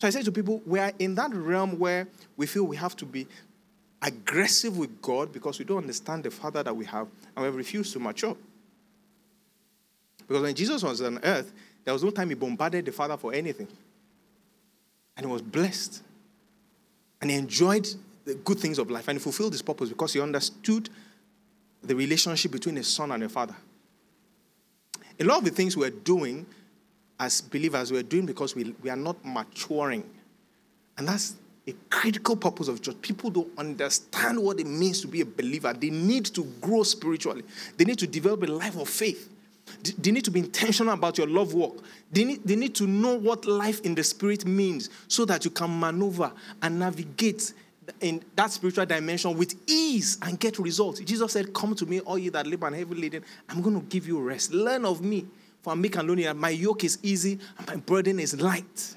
[0.00, 2.96] So I say to people, we are in that realm where we feel we have
[2.96, 3.26] to be
[4.02, 7.92] aggressive with God because we don't understand the Father that we have and we refuse
[7.92, 8.36] to mature.
[10.26, 11.52] Because when Jesus was on earth,
[11.84, 13.68] there was no time he bombarded the Father for anything.
[15.16, 16.02] And he was blessed.
[17.20, 17.86] And he enjoyed
[18.24, 20.90] the good things of life and he fulfilled his purpose because he understood
[21.86, 23.56] the relationship between a son and a father.
[25.20, 26.46] A lot of the things we're doing
[27.18, 30.04] as believers, we're doing because we, we are not maturing.
[30.98, 31.34] And that's
[31.66, 32.96] a critical purpose of church.
[33.00, 35.72] People don't understand what it means to be a believer.
[35.72, 37.42] They need to grow spiritually,
[37.76, 39.30] they need to develop a life of faith.
[39.98, 41.82] They need to be intentional about your love walk.
[42.12, 45.50] They need, they need to know what life in the spirit means so that you
[45.50, 46.30] can maneuver
[46.60, 47.54] and navigate
[48.00, 51.00] in that spiritual dimension with ease and get results.
[51.00, 53.86] Jesus said, Come to me, all you that labor and heavy laden, I'm going to
[53.86, 54.52] give you rest.
[54.52, 55.26] Learn of me,
[55.62, 58.94] for I'm meek and my yoke is easy and my burden is light.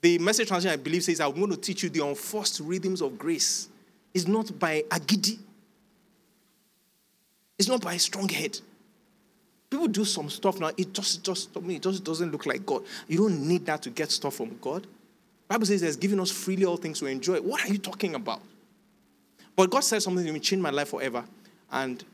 [0.00, 3.18] The message translation, I believe, says, I'm going to teach you the unforced rhythms of
[3.18, 3.68] grace.
[4.14, 5.38] It's not by agidi,
[7.58, 8.58] it's not by a strong head.
[9.70, 12.64] People do some stuff now, it just, just, I mean, it just doesn't look like
[12.64, 12.84] God.
[13.06, 14.86] You don't need that to get stuff from God.
[15.48, 17.40] Bible says He's given us freely all things to enjoy.
[17.40, 18.40] What are you talking about?
[19.56, 21.24] But God said something to me, change my life forever.
[21.72, 22.04] And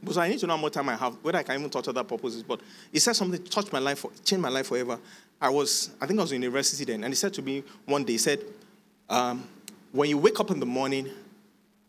[0.00, 1.88] because I need to know how much time I have, whether I can even touch
[1.88, 2.42] other purposes.
[2.42, 2.60] But
[2.92, 4.98] He said something, touched my life, changed my life forever.
[5.40, 8.04] I was, I think I was in university then, and He said to me one
[8.04, 8.40] day, He said,
[9.10, 9.46] um,
[9.90, 11.08] when you wake up in the morning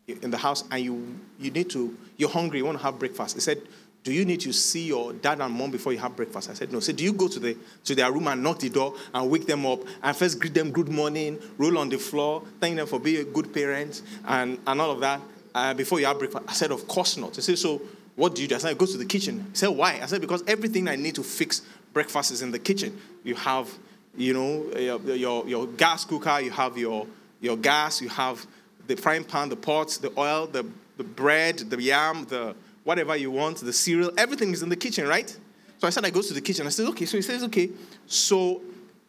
[0.08, 3.36] in the house and you you need to, you're hungry, you want to have breakfast.
[3.36, 3.62] He said,
[4.04, 6.50] do you need to see your dad and mom before you have breakfast?
[6.50, 6.82] I said, no.
[6.82, 9.48] Said, do you go to, the, to their room and knock the door and wake
[9.48, 13.00] them up and first greet them good morning, roll on the floor, thank them for
[13.00, 15.22] being a good parent and, and all of that
[15.56, 16.44] uh, before you have breakfast?
[16.48, 17.36] I said, of course not.
[17.36, 17.82] He said, so
[18.16, 18.56] what do you do?
[18.56, 19.48] I said, I go to the kitchen.
[19.52, 20.00] He said, why?
[20.02, 21.62] I said, because everything I need to fix
[21.94, 23.00] breakfast is in the kitchen.
[23.24, 23.70] You have,
[24.18, 27.08] you know, your, your, your gas cooker, you have your,
[27.40, 28.46] your gas, you have
[28.86, 30.66] the frying pan, the pots, the oil, the,
[30.98, 32.54] the bread, the yam, the
[32.84, 35.30] whatever you want, the cereal, everything is in the kitchen, right?
[35.78, 36.66] So I said, I go to the kitchen.
[36.66, 37.06] I said, okay.
[37.06, 37.70] So he says, okay.
[38.06, 38.62] So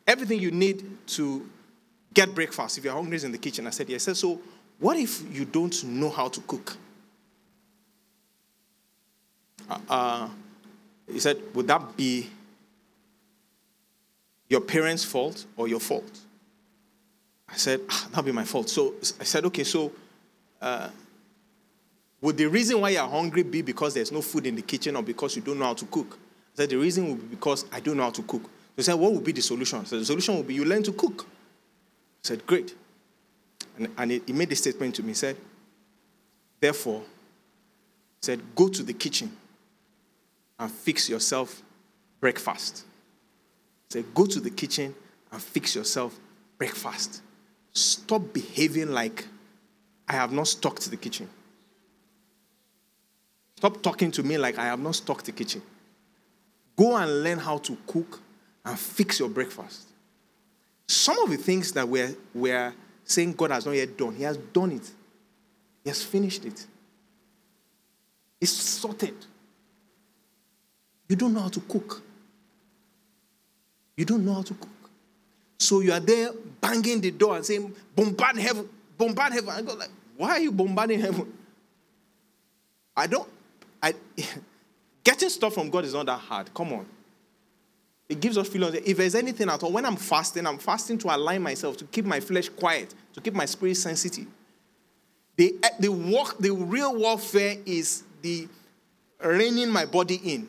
[0.07, 1.49] everything you need to
[2.13, 3.67] get breakfast, if you're hungry, is in the kitchen.
[3.67, 4.05] I said, yes.
[4.05, 4.41] I said, so
[4.79, 6.77] what if you don't know how to cook?
[9.69, 10.29] Uh, uh,
[11.11, 12.29] he said, would that be
[14.49, 16.19] your parents' fault or your fault?
[17.49, 18.69] I said, ah, that'll be my fault.
[18.69, 19.93] So I said, okay, so
[20.61, 20.89] uh,
[22.25, 25.03] would the reason why you're hungry be because there's no food in the kitchen or
[25.03, 26.19] because you don't know how to cook?
[26.55, 28.49] I said, the reason would be because I don't know how to cook.
[28.75, 29.85] They said, what would be the solution?
[29.85, 31.27] So the solution would be you learn to cook.
[31.27, 32.75] I said, great.
[33.77, 35.09] And, and he, made a statement to me.
[35.09, 35.37] He said,
[36.61, 39.37] therefore, he said, go to the kitchen
[40.59, 41.61] and fix yourself
[42.21, 42.87] breakfast.
[43.91, 44.95] He said, go to the kitchen
[45.31, 46.19] and fix yourself
[46.57, 47.21] breakfast.
[47.75, 49.27] Stop behaving like
[50.09, 51.29] I have not stocked the kitchen.
[53.65, 55.63] Stop talking to me like I have not stocked the kitchen.
[56.77, 58.21] Go and learn how to cook
[58.63, 59.89] and fix your breakfast.
[60.87, 64.37] Some of the things that we're, we're saying God has not yet done, He has
[64.37, 64.91] done it.
[65.83, 66.67] He has finished it.
[68.39, 69.15] It's sorted.
[71.09, 72.03] You don't know how to cook.
[73.97, 74.91] You don't know how to cook.
[75.59, 79.49] So you are there banging the door and saying, bombard heaven, bombard heaven.
[79.49, 79.89] I go like,
[80.19, 81.33] why are you bombarding heaven?
[82.95, 83.29] I don't,
[83.85, 83.95] I,
[85.05, 86.53] getting stuff from God is not that hard.
[86.55, 86.87] Come on.
[88.09, 88.75] It gives us feelings.
[88.85, 92.05] If there's anything at all, when I'm fasting, I'm fasting to align myself, to keep
[92.05, 94.27] my flesh quiet, to keep my spirit sensitive.
[95.37, 98.49] The, eh, the, walk, the real warfare is the
[99.23, 100.49] reining my body in,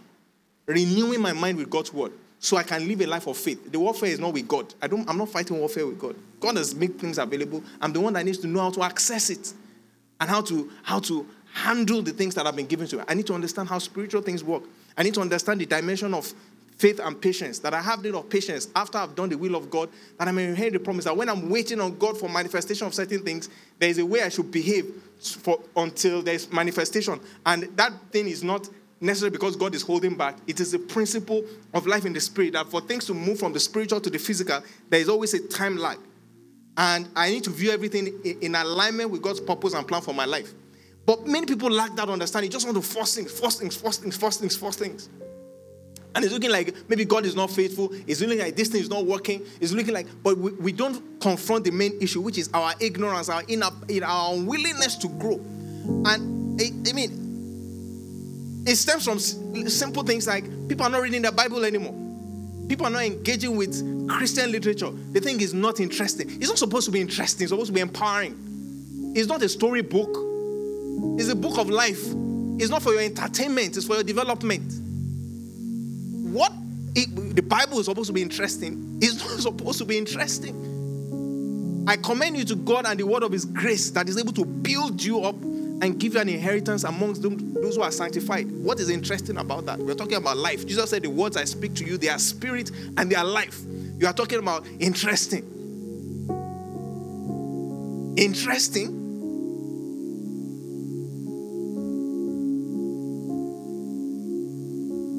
[0.66, 3.72] renewing my mind with God's word, so I can live a life of faith.
[3.72, 4.74] The warfare is not with God.
[4.82, 6.16] I don't, I'm not fighting warfare with God.
[6.40, 7.64] God has made things available.
[7.82, 9.54] I'm the one that needs to know how to access it
[10.20, 11.26] and how to, how to
[11.56, 13.04] handle the things that have been given to me.
[13.08, 14.64] I need to understand how spiritual things work.
[14.98, 16.32] I need to understand the dimension of
[16.78, 19.70] faith and patience, that I have need of patience after I've done the will of
[19.70, 19.90] God,
[20.20, 22.94] that I may inherit the promise, that when I'm waiting on God for manifestation of
[22.94, 23.48] certain things,
[23.80, 27.22] there is a way I should behave for, until there's manifestation.
[27.46, 28.68] And that thing is not
[29.00, 30.36] necessarily because God is holding back.
[30.48, 33.54] It is a principle of life in the spirit that for things to move from
[33.54, 35.98] the spiritual to the physical, there is always a time lag.
[36.76, 40.26] And I need to view everything in alignment with God's purpose and plan for my
[40.26, 40.54] life.
[41.06, 42.50] But many people lack that understanding.
[42.50, 45.10] Just want to force things, force things, force things, force things, force things.
[46.16, 47.92] And it's looking like maybe God is not faithful.
[48.08, 49.46] It's looking like this thing is not working.
[49.60, 53.28] It's looking like, but we, we don't confront the main issue, which is our ignorance,
[53.28, 55.36] our in our unwillingness to grow.
[56.06, 61.34] And I, I mean, it stems from simple things like people are not reading the
[61.34, 61.94] Bible anymore.
[62.70, 64.90] People are not engaging with Christian literature.
[65.12, 66.30] They think it's not interesting.
[66.40, 67.44] It's not supposed to be interesting.
[67.44, 69.14] It's supposed to be empowering.
[69.16, 70.25] It's not a storybook.
[71.18, 72.04] It's a book of life.
[72.58, 74.72] It's not for your entertainment, it's for your development.
[76.32, 76.52] What
[76.96, 81.86] it, the Bible is supposed to be interesting is not supposed to be interesting.
[81.88, 84.46] I commend you to God and the word of His grace that is able to
[84.46, 85.36] build you up
[85.82, 88.50] and give you an inheritance amongst them, those who are sanctified.
[88.52, 89.78] What is interesting about that?
[89.78, 90.66] We're talking about life.
[90.66, 93.62] Jesus said, The words I speak to you, they are spirit and they are life.
[94.00, 95.44] You are talking about interesting.
[98.18, 99.05] Interesting.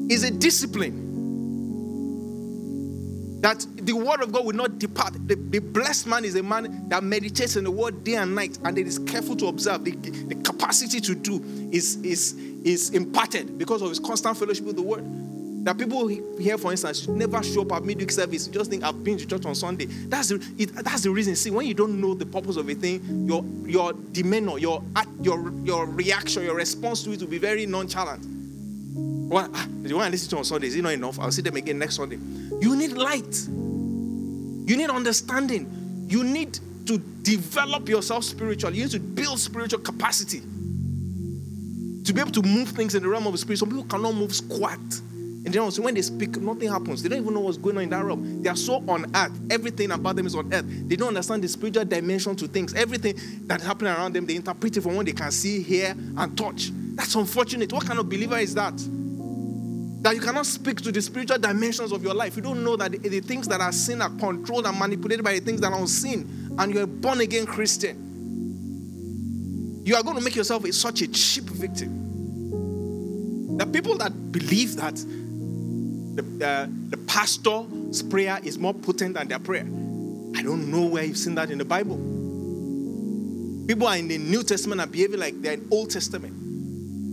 [0.09, 1.07] Is a discipline
[3.41, 5.13] that the word of God will not depart.
[5.27, 8.57] The, the, blessed man is a man that meditates in the word day and night
[8.63, 9.83] and it is careful to observe.
[9.83, 12.33] The, the capacity to do is, is,
[12.63, 15.03] is imparted because of his constant fellowship with the word.
[15.65, 18.47] That people here, for instance, never show up at midweek service.
[18.47, 19.85] You just think I've been to church on Sunday.
[19.85, 21.35] That's the, it, that's the reason.
[21.35, 24.81] See, when you don't know the purpose of a thing, your your demeanor, your
[25.21, 28.36] your your reaction, your response to it will be very nonchalant.
[29.27, 31.19] Well, ah, the one I listen to on Sunday is it not enough?
[31.19, 32.17] I'll see them again next Sunday.
[32.61, 33.35] You need light.
[33.47, 36.05] You need understanding.
[36.07, 38.77] You need to develop yourself spiritually.
[38.77, 43.27] You need to build spiritual capacity to be able to move things in the realm
[43.27, 43.59] of the spirit.
[43.59, 44.79] Some people cannot move squat.
[45.45, 47.03] And then when they speak, nothing happens.
[47.03, 48.41] They don't even know what's going on in that realm.
[48.41, 49.37] They are so on earth.
[49.49, 50.65] Everything about them is on earth.
[50.87, 52.73] They don't understand the spiritual dimension to things.
[52.73, 56.37] Everything that's happening around them, they interpret it from what they can see, hear, and
[56.37, 56.71] touch.
[56.95, 57.71] That's unfortunate.
[57.71, 58.73] What kind of believer is that?
[60.07, 62.37] That you cannot speak to the spiritual dimensions of your life.
[62.37, 65.33] You don't know that the, the, things that are seen are controlled and manipulated by
[65.33, 69.81] the things that are unseen, and you're a born again Christian.
[69.83, 73.57] You are going to make yourself a, such a cheap victim.
[73.57, 79.39] The people that believe that the, uh, the pastor's prayer is more potent than their
[79.39, 79.65] prayer,
[80.37, 81.97] I don't know where you've seen that in the Bible.
[83.67, 86.31] People are in the New Testament and behaving like they're in Old Testament.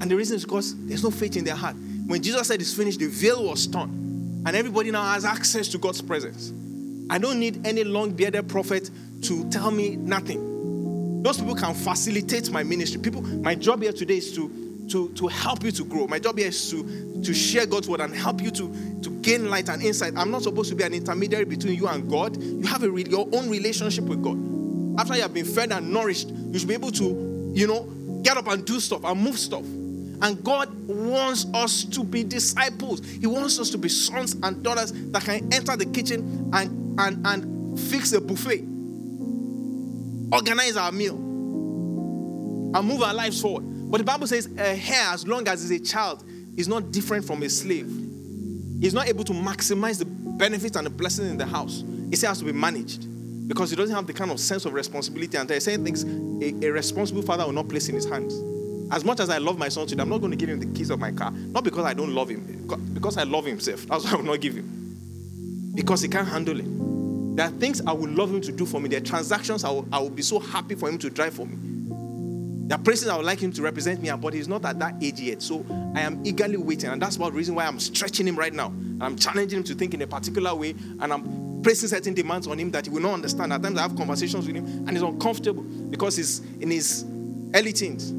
[0.01, 1.75] And the reason is because there's no faith in their heart.
[2.07, 4.43] When Jesus said it's finished, the veil was torn.
[4.47, 6.53] And everybody now has access to God's presence.
[7.09, 8.91] I don't need any long bearded prophet
[9.23, 11.23] to tell me nothing.
[11.23, 13.01] Those people can facilitate my ministry.
[13.01, 16.07] People, my job here today is to, to, to help you to grow.
[16.07, 19.49] My job here is to, to share God's word and help you to, to gain
[19.49, 20.13] light and insight.
[20.17, 22.37] I'm not supposed to be an intermediary between you and God.
[22.43, 25.01] You have a, your own relationship with God.
[25.01, 27.85] After you have been fed and nourished, you should be able to, you know,
[28.23, 29.65] get up and do stuff and move stuff.
[30.23, 33.05] And God wants us to be disciples.
[33.05, 37.27] He wants us to be sons and daughters that can enter the kitchen and, and,
[37.27, 38.65] and fix a buffet,
[40.33, 43.65] organize our meal, and move our lives forward.
[43.91, 46.25] But the Bible says a hair, as long as it's a child,
[46.57, 47.89] is not different from a slave.
[48.81, 51.85] He's not able to maximize the benefits and the blessings in the house.
[52.11, 53.09] It has to be managed
[53.49, 55.37] because he doesn't have the kind of sense of responsibility.
[55.37, 58.35] And there are certain things a, a responsible father will not place in his hands.
[58.91, 60.67] As much as I love my son today, I'm not going to give him the
[60.67, 61.31] keys of my car.
[61.31, 63.87] Not because I don't love him, because I love himself.
[63.89, 65.73] That's why I will not give him.
[65.75, 67.37] Because he can't handle it.
[67.37, 68.89] There are things I would love him to do for me.
[68.89, 71.47] There are transactions I will, I will be so happy for him to drive for
[71.47, 71.57] me.
[72.67, 74.95] There are places I would like him to represent me but he's not at that
[75.03, 75.43] age yet.
[75.43, 76.91] So I am eagerly waiting.
[76.91, 78.73] And that's one reason why I'm stretching him right now.
[79.01, 80.75] I'm challenging him to think in a particular way.
[81.01, 83.53] And I'm placing certain demands on him that he will not understand.
[83.53, 87.05] At times I have conversations with him and he's uncomfortable because he's in his
[87.55, 88.13] early teens.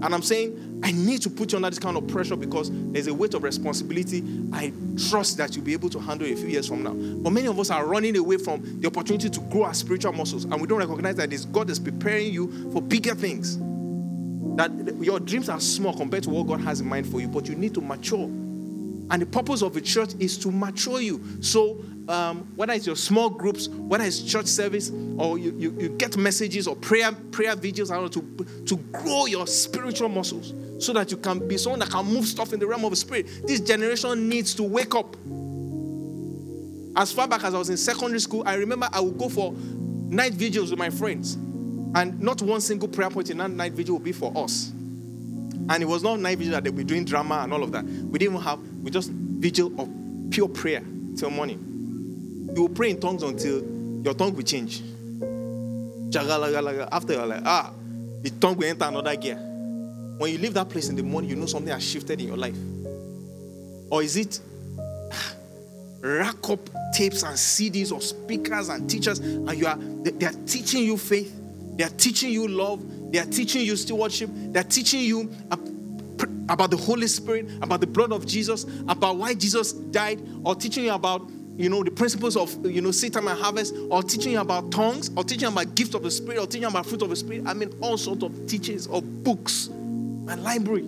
[0.00, 3.08] And I'm saying, I need to put you under this kind of pressure because there's
[3.08, 4.22] a weight of responsibility.
[4.52, 4.72] I
[5.08, 6.92] trust that you'll be able to handle a few years from now.
[6.92, 10.44] But many of us are running away from the opportunity to grow our spiritual muscles,
[10.44, 13.58] and we don't recognize that this God is preparing you for bigger things.
[14.56, 14.70] That
[15.00, 17.54] your dreams are small compared to what God has in mind for you, but you
[17.56, 18.24] need to mature.
[19.10, 21.42] And the purpose of the church is to mature you.
[21.42, 25.88] So um, whether it's your small groups, whether it's church service, or you, you, you
[25.90, 30.54] get messages or prayer prayer videos, I don't know, to, to grow your spiritual muscles
[30.84, 32.96] so that you can be someone that can move stuff in the realm of the
[32.96, 33.26] spirit.
[33.46, 35.14] This generation needs to wake up.
[36.96, 39.52] As far back as I was in secondary school, I remember I would go for
[39.52, 43.96] night vigils with my friends, and not one single prayer point in that night vigil
[43.96, 44.72] would be for us.
[45.70, 47.84] And it was not night vigil that they be doing drama and all of that.
[47.84, 49.88] We didn't have, we just vigil of
[50.30, 50.82] pure prayer
[51.16, 51.67] till morning.
[52.54, 53.62] You will pray in tongues until
[54.02, 54.82] your tongue will change.
[56.14, 57.72] After you're like, ah,
[58.22, 59.36] the tongue will enter another gear.
[59.36, 62.36] When you leave that place in the morning, you know something has shifted in your
[62.36, 62.56] life.
[63.90, 64.40] Or is it
[66.00, 66.60] rack up
[66.94, 71.34] tapes and CDs of speakers and teachers, and you are they are teaching you faith,
[71.76, 72.82] they are teaching you love,
[73.12, 75.30] they are teaching you stewardship, they are teaching you
[76.48, 80.84] about the Holy Spirit, about the blood of Jesus, about why Jesus died, or teaching
[80.84, 81.28] you about
[81.58, 84.70] you know, the principles of, you know, seed time and harvest, or teaching you about
[84.70, 87.10] tongues, or teaching you about gifts of the Spirit, or teaching you about fruit of
[87.10, 87.42] the Spirit.
[87.46, 90.84] I mean, all sorts of teachings or books, and library.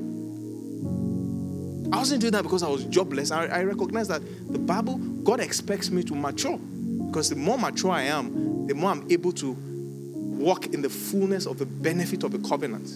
[1.92, 3.32] I wasn't doing that because I was jobless.
[3.32, 6.56] I, I recognize that the Bible, God expects me to mature.
[6.56, 11.46] Because the more mature I am, the more I'm able to walk in the fullness
[11.46, 12.86] of the benefit of the covenant.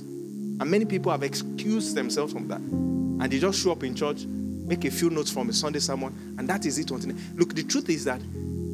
[0.60, 2.60] And many people have excused themselves from that.
[2.60, 4.26] And they just show up in church,
[4.64, 6.90] make a few notes from a Sunday sermon, and that is it.
[6.90, 8.20] Look, the truth is that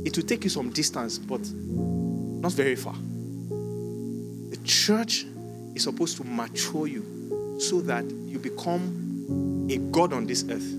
[0.04, 2.94] it will take you some distance, but not very far.
[2.94, 5.26] The church
[5.74, 10.76] is supposed to mature you so that you become a God on this earth.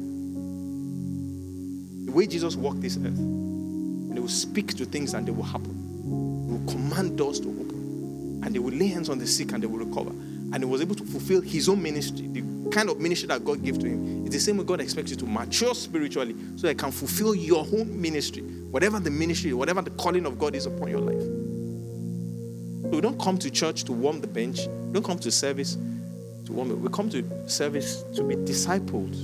[2.06, 5.44] The way Jesus walked this earth, and they will speak to things and they will
[5.44, 5.76] happen.
[6.48, 9.62] He will command doors to open, and they will lay hands on the sick and
[9.62, 10.10] they will recover.
[10.10, 12.42] And he was able to fulfill his own ministry, the
[12.72, 14.26] kind of ministry that God gave to him.
[14.26, 17.36] It's the same way God expects you to mature spiritually so that you can fulfill
[17.36, 21.22] your own ministry, whatever the ministry, whatever the calling of God is upon your life.
[22.84, 24.68] So we don't come to church to warm the bench.
[24.68, 25.78] We don't come to service
[26.46, 26.78] to warm it.
[26.78, 29.16] We come to service to be discipled.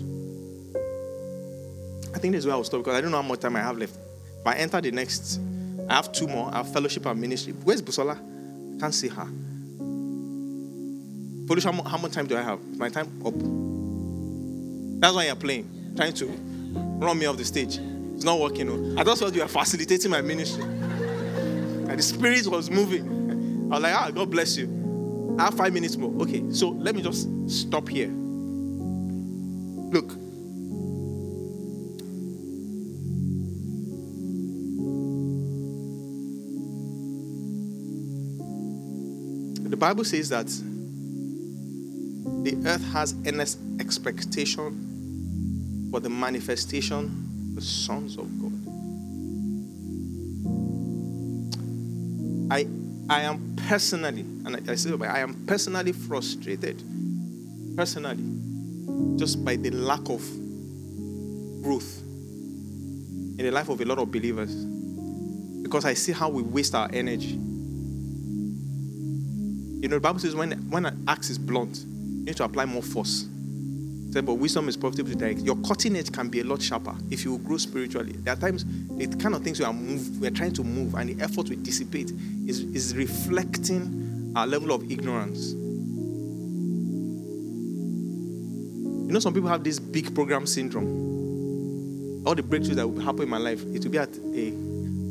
[2.15, 3.59] I think this is where I'll stop because I don't know how much time I
[3.59, 3.95] have left.
[4.39, 5.39] If I enter the next,
[5.89, 6.49] I have two more.
[6.53, 7.53] I have fellowship and ministry.
[7.63, 8.17] Where's Busola?
[8.17, 9.27] I can't see her.
[11.47, 12.59] Polish, how, how much time do I have?
[12.77, 13.33] My time up.
[14.99, 17.79] That's why you're playing, trying to run me off the stage.
[18.15, 18.99] It's not working.
[18.99, 20.63] I just thought you were facilitating my ministry.
[20.63, 23.69] And the spirit was moving.
[23.71, 25.35] I was like, ah, God bless you.
[25.39, 26.11] I have five minutes more.
[26.23, 28.09] Okay, so let me just stop here.
[28.09, 30.09] Look.
[39.69, 40.47] The Bible says that
[42.47, 48.53] the earth has earnest expectation for the manifestation of the sons of God.
[52.49, 52.65] I,
[53.09, 56.81] I am personally, and I, I say, I am personally frustrated,
[57.75, 58.23] personally,
[59.17, 60.21] just by the lack of
[61.63, 64.55] growth in the life of a lot of believers
[65.63, 67.37] because I see how we waste our energy.
[69.81, 71.83] You know, the Bible says when, when an axe is blunt,
[72.27, 73.25] need to apply more force.
[74.11, 75.39] Say, but wisdom is profitable to direct.
[75.41, 78.13] Your cutting edge can be a lot sharper if you grow spiritually.
[78.17, 78.65] There are times
[78.97, 81.49] the kind of things we are move, we are trying to move, and the effort
[81.49, 82.11] we dissipate
[82.45, 85.53] is, is reflecting our level of ignorance.
[89.07, 92.25] You know, some people have this big program syndrome.
[92.25, 94.53] All the breakthroughs that will happen in my life, it will be at a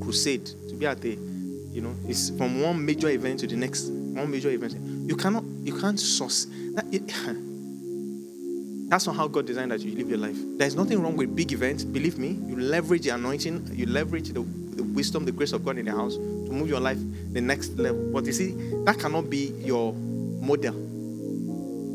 [0.02, 3.88] crusade, to be at a, you know, it's from one major event to the next,
[3.88, 4.74] one major event.
[5.08, 6.65] You cannot, you can't source it,
[8.88, 10.36] that's not how God designed that you live your life.
[10.58, 11.84] There's nothing wrong with big events.
[11.84, 15.78] Believe me, you leverage the anointing, you leverage the, the wisdom, the grace of God
[15.78, 16.98] in the house to move your life
[17.32, 18.12] the next level.
[18.12, 18.52] But you see,
[18.84, 20.74] that cannot be your model.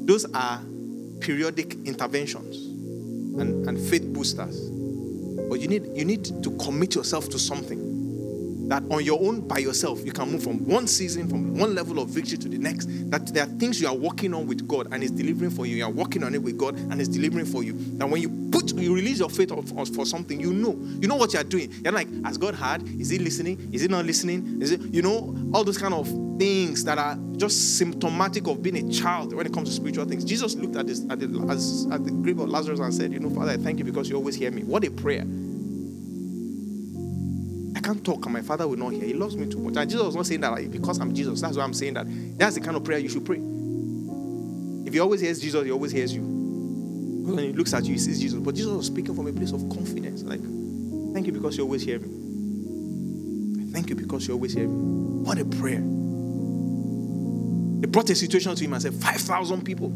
[0.05, 0.61] Those are
[1.19, 2.55] periodic interventions
[3.39, 4.59] and, and faith boosters.
[5.47, 7.80] But you need you need to commit yourself to something
[8.71, 11.99] that on your own by yourself you can move from one season from one level
[11.99, 12.85] of victory to the next.
[13.11, 15.75] That there are things you are working on with god and it's delivering for you.
[15.75, 17.73] You are working on it with god and it's delivering for you.
[17.97, 19.51] That when you put you release your faith
[19.93, 20.79] for something you know.
[21.01, 21.69] You know what you are doing.
[21.83, 22.87] You're like has god heard?
[22.97, 23.69] Is he listening?
[23.73, 24.61] Is he not listening?
[24.61, 26.07] Is it you know all those kind of
[26.39, 30.23] things that are just symptomatic of being a child when it comes to spiritual things.
[30.23, 31.25] Jesus looked at this at the,
[31.91, 34.15] at the grave of lazarus and said you know father i thank you because you
[34.15, 34.63] always hear me.
[34.63, 35.25] What a prayer
[37.81, 39.03] can't talk and my father will not hear.
[39.03, 39.75] He loves me too much.
[39.77, 41.41] And Jesus was not saying that like, because I'm Jesus.
[41.41, 42.05] That's why I'm saying that.
[42.37, 43.39] That's the kind of prayer you should pray.
[44.85, 46.21] If he always hears Jesus, he always hears you.
[47.21, 48.39] Because when he looks at you, he sees Jesus.
[48.39, 50.23] But Jesus was speaking from a place of confidence.
[50.23, 50.41] Like,
[51.13, 53.71] thank you because you always hear me.
[53.71, 55.23] Thank you because you always hear me.
[55.23, 55.81] What a prayer.
[57.79, 59.91] They brought a situation to him and said, 5,000 people.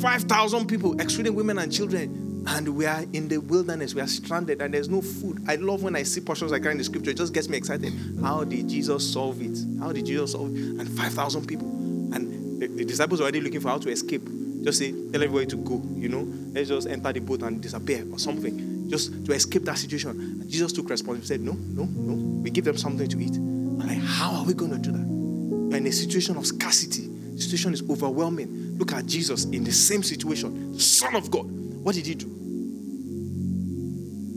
[0.00, 4.60] 5,000 people, excluding women and children and we are in the wilderness, we are stranded,
[4.62, 5.42] and there's no food.
[5.48, 7.56] I love when I see portions like that in the scripture, it just gets me
[7.56, 7.92] excited.
[8.20, 9.58] How did Jesus solve it?
[9.78, 10.80] How did Jesus solve it?
[10.80, 11.68] And 5,000 people.
[12.14, 14.22] And the, the disciples were already looking for how to escape.
[14.62, 18.06] Just say, tell everybody to go, you know, let's just enter the boat and disappear
[18.10, 20.10] or something, just to escape that situation.
[20.10, 23.34] And Jesus took responsibility, said, No, no, no, we give them something to eat.
[23.34, 25.00] I'm like, how are we going to do that?
[25.00, 28.76] We're in a situation of scarcity, the situation is overwhelming.
[28.78, 32.26] Look at Jesus in the same situation, Son of God what did he do?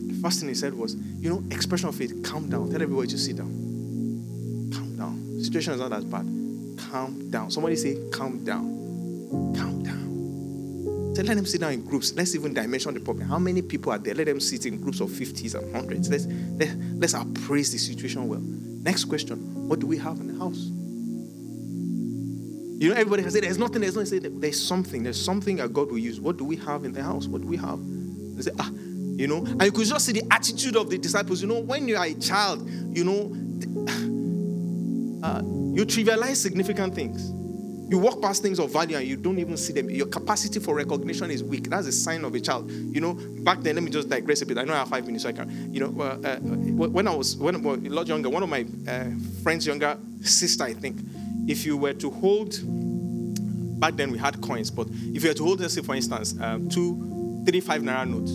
[0.08, 2.72] The first thing he said was, you know, expression of faith, calm down.
[2.72, 3.52] Tell everybody to sit down.
[4.74, 5.38] Calm down.
[5.38, 6.26] The situation is not as bad.
[6.92, 7.52] Calm down.
[7.52, 8.64] Somebody say, calm down.
[9.56, 11.14] Calm down.
[11.16, 12.14] So let them sit down in groups.
[12.14, 13.28] Let's even dimension the problem.
[13.28, 14.16] How many people are there?
[14.16, 16.10] Let them sit in groups of 50s and 100s.
[16.10, 18.42] Let's, let, let's appraise the situation well.
[18.42, 20.70] Next question What do we have in the house?
[22.78, 24.22] You know, everybody can say there's nothing, there's nothing.
[24.22, 26.20] Say, There's something, there's something that God will use.
[26.20, 27.26] What do we have in the house?
[27.26, 27.80] What do we have?
[28.36, 31.42] They say, ah, you know, and you could just see the attitude of the disciples.
[31.42, 33.32] You know, when you are a child, you know,
[35.24, 35.42] uh,
[35.74, 37.32] you trivialize significant things.
[37.88, 39.90] You walk past things of value and you don't even see them.
[39.90, 41.70] Your capacity for recognition is weak.
[41.70, 42.70] That's a sign of a child.
[42.70, 43.14] You know,
[43.44, 44.58] back then, let me just digress a bit.
[44.58, 45.74] I know I have five minutes, so I can.
[45.74, 48.66] You know, uh, uh, when I was when well, a lot younger, one of my
[48.88, 49.06] uh,
[49.44, 50.98] friends' younger sister, I think,
[51.48, 52.60] if you were to hold,
[53.80, 56.36] back then we had coins, but if you were to hold, let's say for instance,
[56.40, 58.32] uh, two, three, five naira notes,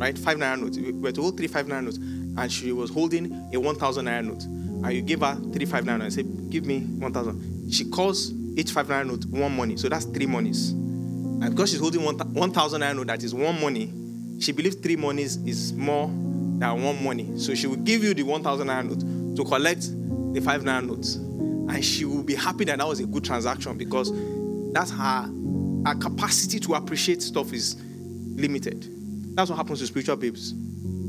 [0.00, 0.16] right?
[0.16, 0.78] Five naira notes.
[0.78, 4.06] We were to hold three, five naira notes, and she was holding a one thousand
[4.06, 7.72] naira note, and you give her three, five naira, and say, "Give me one thousand.
[7.72, 9.76] She calls each five naira note one money.
[9.76, 10.70] So that's three monies.
[10.70, 13.92] And because she's holding 1,000 naira note that is one money,
[14.38, 17.36] she believes three monies is more than one money.
[17.36, 19.80] So she will give you the 1,000 naira note to collect
[20.34, 21.16] the five naira notes.
[21.72, 24.12] And she will be happy that that was a good transaction because
[24.72, 25.30] that's her,
[25.86, 27.76] her capacity to appreciate stuff is
[28.36, 28.86] limited.
[29.34, 30.52] That's what happens to spiritual babes.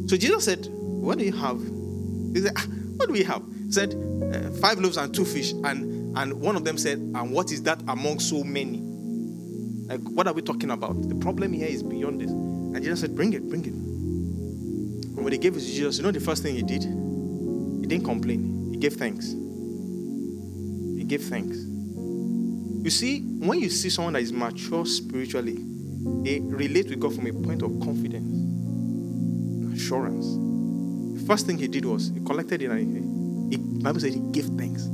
[0.08, 1.60] So Jesus said, What do you have?
[1.60, 3.44] He said, ah, What do we have?
[3.66, 5.52] He said, uh, Five loaves and two fish.
[5.52, 8.80] And and one of them said, And what is that among so many?
[9.88, 11.10] Like, what are we talking about?
[11.10, 12.32] The problem here is beyond this.
[12.32, 13.74] And Jesus said, Bring it, bring it.
[13.74, 16.84] And when they gave it to Jesus, you know the first thing he did?
[16.84, 19.36] He didn't complain, he gave thanks.
[21.14, 21.58] He gave thanks.
[21.58, 25.60] You see, when you see someone that is mature spiritually,
[26.24, 30.26] they relate with God from a point of confidence and assurance.
[31.22, 34.22] The first thing he did was he collected it and he, he Bible said he
[34.32, 34.90] gave thanks.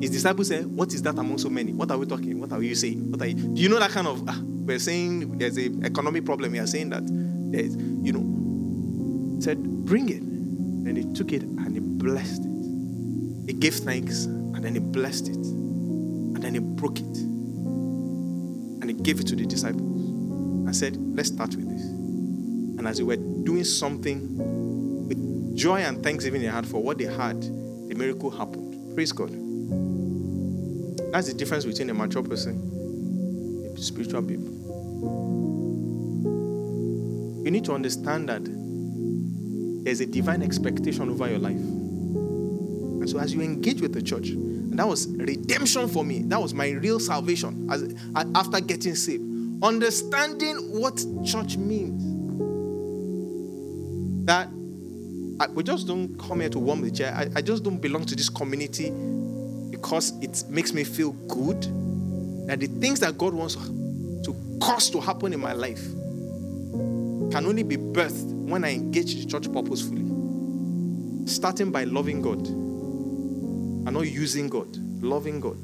[0.00, 1.72] His disciples said, What is that among so many?
[1.72, 2.38] What are we talking?
[2.38, 3.10] What are you saying?
[3.10, 3.34] What are you?
[3.34, 6.52] Do you know that kind of ah, we're saying there's an economic problem.
[6.52, 10.22] We are saying that there's, you know, said, bring it.
[10.22, 13.46] And he took it and he blessed it.
[13.48, 14.28] He gave thanks
[14.58, 15.36] and then he blessed it.
[15.36, 17.04] And then he broke it.
[17.06, 19.80] And he gave it to the disciples.
[20.66, 21.82] and said, Let's start with this.
[21.82, 27.04] And as they were doing something with joy and thanksgiving they had for what they
[27.04, 28.96] had, the miracle happened.
[28.96, 29.30] Praise God.
[31.12, 34.42] That's the difference between a mature person and a spiritual babe.
[37.44, 38.42] You need to understand that
[39.84, 41.60] there's a divine expectation over your life.
[43.08, 44.28] So as you engage with the church,
[44.78, 46.22] and that was redemption for me.
[46.24, 47.94] That was my real salvation as,
[48.34, 49.24] after getting saved.
[49.62, 52.04] Understanding what church means.
[54.26, 54.48] That
[55.40, 57.14] I, we just don't come here to warm the chair.
[57.14, 58.90] I, I just don't belong to this community
[59.70, 61.62] because it makes me feel good
[62.46, 65.82] that the things that God wants to cause to happen in my life
[67.32, 70.04] can only be birthed when I engage the church purposefully.
[71.26, 72.67] Starting by loving God
[73.88, 75.62] and not using God, loving God.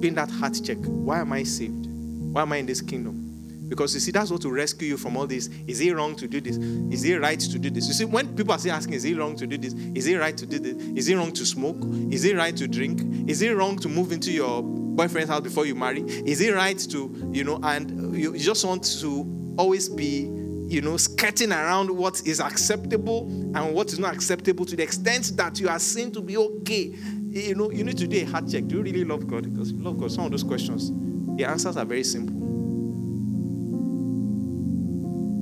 [0.00, 0.78] Doing that heart check.
[0.78, 1.86] Why am I saved?
[2.32, 3.66] Why am I in this kingdom?
[3.68, 5.48] Because you see, that's what will rescue you from all this.
[5.66, 6.56] Is it wrong to do this?
[6.56, 7.86] Is it right to do this?
[7.86, 9.74] You see, when people are asking, is it wrong to do this?
[9.94, 10.74] Is it right to do this?
[10.96, 11.76] Is it wrong to smoke?
[12.10, 13.02] Is it right to drink?
[13.28, 16.00] Is it wrong to move into your boyfriend's house before you marry?
[16.00, 20.30] Is it right to, you know, and you just want to always be,
[20.68, 25.36] you know, skirting around what is acceptable and what is not acceptable to the extent
[25.36, 26.94] that you are seen to be okay.
[27.38, 28.66] You know, you need to do a heart check.
[28.66, 29.50] Do you really love God?
[29.50, 30.10] Because you love God.
[30.10, 30.90] Some of those questions,
[31.36, 32.34] the answers are very simple.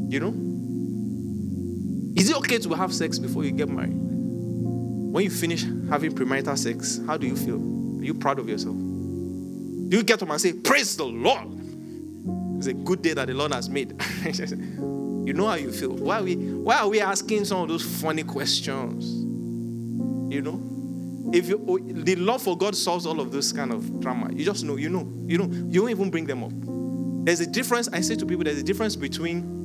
[0.09, 0.34] You know?
[2.20, 3.92] Is it okay to have sex before you get married?
[3.92, 7.57] When you finish having premarital sex, how do you feel?
[8.01, 8.76] Are you proud of yourself?
[8.76, 11.49] Do you get up and say, Praise the Lord?
[12.59, 13.90] It's a good day that the Lord has made.
[14.24, 15.90] you know how you feel.
[15.90, 19.05] Why are we why are we asking some of those funny questions?
[20.32, 20.75] You know?
[21.32, 24.44] If you oh, the love for God solves all of those kind of drama, you
[24.44, 26.52] just know, you know, you know, you won't even bring them up.
[27.24, 27.88] There's a difference.
[27.92, 29.56] I say to people, there's a difference between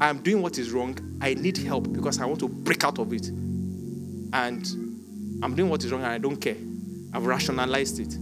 [0.00, 0.96] I'm doing what is wrong.
[1.20, 3.28] I need help because I want to break out of it.
[3.28, 4.64] And
[5.42, 6.56] I'm doing what is wrong and I don't care.
[7.12, 8.16] I've rationalized it.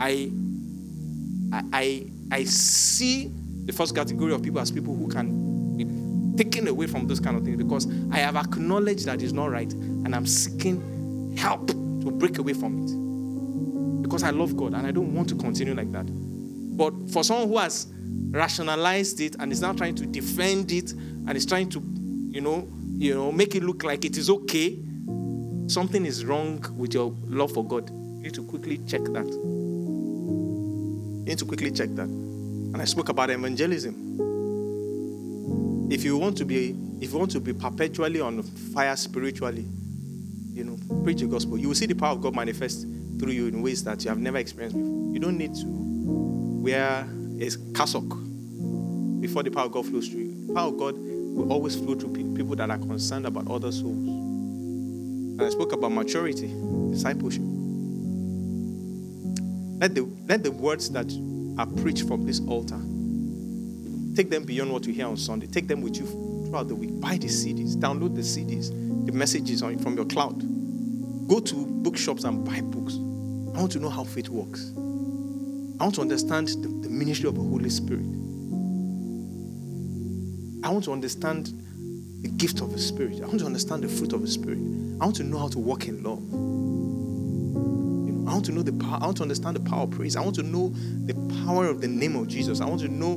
[0.00, 0.30] I,
[1.72, 3.30] I, I see
[3.64, 5.49] the first category of people as people who can
[6.40, 9.70] taken away from those kind of things because I have acknowledged that it's not right
[9.70, 14.02] and I'm seeking help to break away from it.
[14.02, 16.06] Because I love God and I don't want to continue like that.
[16.78, 17.88] But for someone who has
[18.30, 21.82] rationalized it and is now trying to defend it and is trying to,
[22.30, 24.78] you know, you know, make it look like it is okay,
[25.66, 27.90] something is wrong with your love for God.
[27.90, 29.26] You need to quickly check that.
[29.26, 32.08] You need to quickly check that.
[32.08, 34.09] And I spoke about evangelism.
[35.90, 39.66] If you want to be, if you want to be perpetually on fire spiritually,
[40.52, 41.58] you know, preach the gospel.
[41.58, 42.86] You will see the power of God manifest
[43.18, 45.12] through you in ways that you have never experienced before.
[45.12, 47.08] You don't need to wear
[47.40, 48.08] a cassock
[49.20, 50.46] before the power of God flows through you.
[50.46, 53.96] The power of God will always flow through people that are concerned about other souls.
[53.96, 56.54] And I spoke about maturity,
[56.90, 57.42] discipleship.
[59.80, 61.10] Let the, let the words that
[61.58, 62.80] are preached from this altar
[64.14, 65.46] take them beyond what you hear on Sunday.
[65.46, 66.06] Take them with you
[66.46, 67.00] throughout the week.
[67.00, 68.70] Buy the CDs, download the CDs,
[69.06, 70.40] the messages on, from your cloud.
[71.28, 72.94] Go to bookshops and buy books.
[73.54, 74.72] I want to know how faith works.
[75.80, 78.04] I want to understand the, the ministry of the Holy Spirit.
[80.62, 81.52] I want to understand
[82.22, 83.20] the gift of the Spirit.
[83.22, 84.58] I want to understand the fruit of the Spirit.
[85.00, 86.20] I want to know how to walk in love.
[86.20, 88.98] You know, I want to know the power.
[89.00, 90.16] I want to understand the power of praise.
[90.16, 90.68] I want to know
[91.06, 91.14] the
[91.46, 92.60] power of the name of Jesus.
[92.60, 93.16] I want to know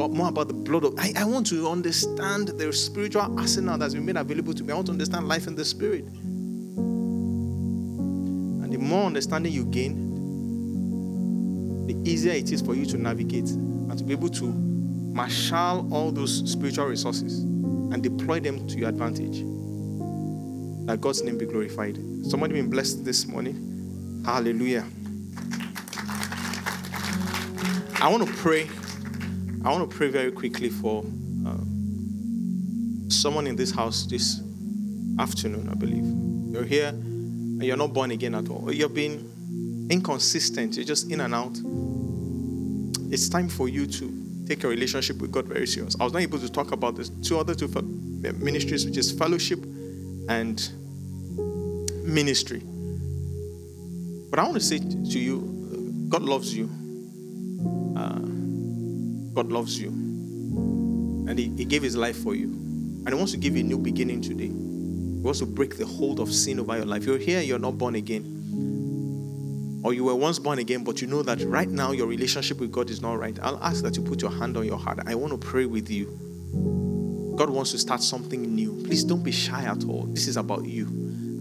[0.00, 0.94] about more about the blood of.
[0.98, 4.72] I, I want to understand the spiritual arsenal that's been made available to me.
[4.72, 6.04] I want to understand life in the Spirit.
[8.62, 10.08] And the more understanding you gain,
[11.86, 16.10] the easier it is for you to navigate and to be able to marshal all
[16.10, 19.44] those spiritual resources and deploy them to your advantage.
[20.86, 21.98] That God's name be glorified.
[22.22, 24.22] Somebody been blessed this morning?
[24.24, 24.86] Hallelujah.
[28.00, 28.66] I want to pray.
[29.62, 31.04] I want to pray very quickly for
[31.46, 31.56] uh,
[33.08, 34.40] someone in this house this
[35.18, 36.04] afternoon, I believe.
[36.54, 38.72] You're here and you're not born again at all.
[38.72, 40.76] You're being inconsistent.
[40.76, 41.58] You're just in and out.
[43.12, 45.94] It's time for you to take your relationship with God very serious.
[46.00, 47.68] I was not able to talk about the two other two
[48.38, 49.62] ministries, which is fellowship
[50.30, 50.70] and
[52.02, 52.62] ministry.
[54.30, 56.70] But I want to say to you, God loves you.
[57.94, 58.29] Uh,
[59.34, 59.88] God loves you.
[59.88, 62.46] And he, he gave His life for you.
[62.46, 64.48] And He wants to give you a new beginning today.
[64.48, 67.04] He wants to break the hold of sin over your life.
[67.04, 68.40] You're here, you're not born again
[69.82, 72.70] or you were once born again, but you know that right now your relationship with
[72.70, 75.00] God is not right, I'll ask that you put your hand on your heart.
[75.06, 76.06] I want to pray with you.
[77.36, 78.82] God wants to start something new.
[78.84, 80.02] Please don't be shy at all.
[80.02, 80.86] This is about you.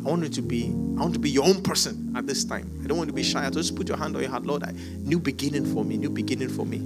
[0.05, 2.71] I want you to be, I want to be your own person at this time.
[2.81, 3.61] I don't want to be shy at all.
[3.61, 4.63] Just put your hand on your heart, Lord.
[4.63, 6.77] I, new beginning for me, new beginning for me,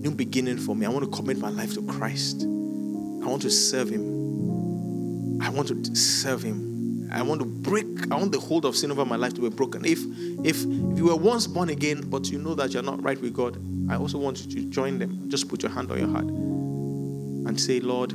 [0.00, 0.86] new beginning for me.
[0.86, 2.42] I want to commit my life to Christ.
[2.42, 5.40] I want to serve Him.
[5.42, 7.08] I want to serve Him.
[7.12, 9.48] I want to break, I want the hold of sin over my life to be
[9.48, 9.84] broken.
[9.84, 9.98] If
[10.44, 13.34] if if you were once born again, but you know that you're not right with
[13.34, 13.58] God,
[13.90, 15.28] I also want you to join them.
[15.28, 18.12] Just put your hand on your heart and say, Lord,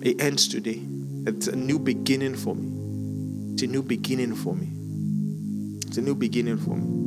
[0.00, 0.80] it ends today.
[1.26, 3.52] It's a new beginning for me.
[3.54, 4.68] It's a new beginning for me.
[5.86, 7.01] It's a new beginning for me.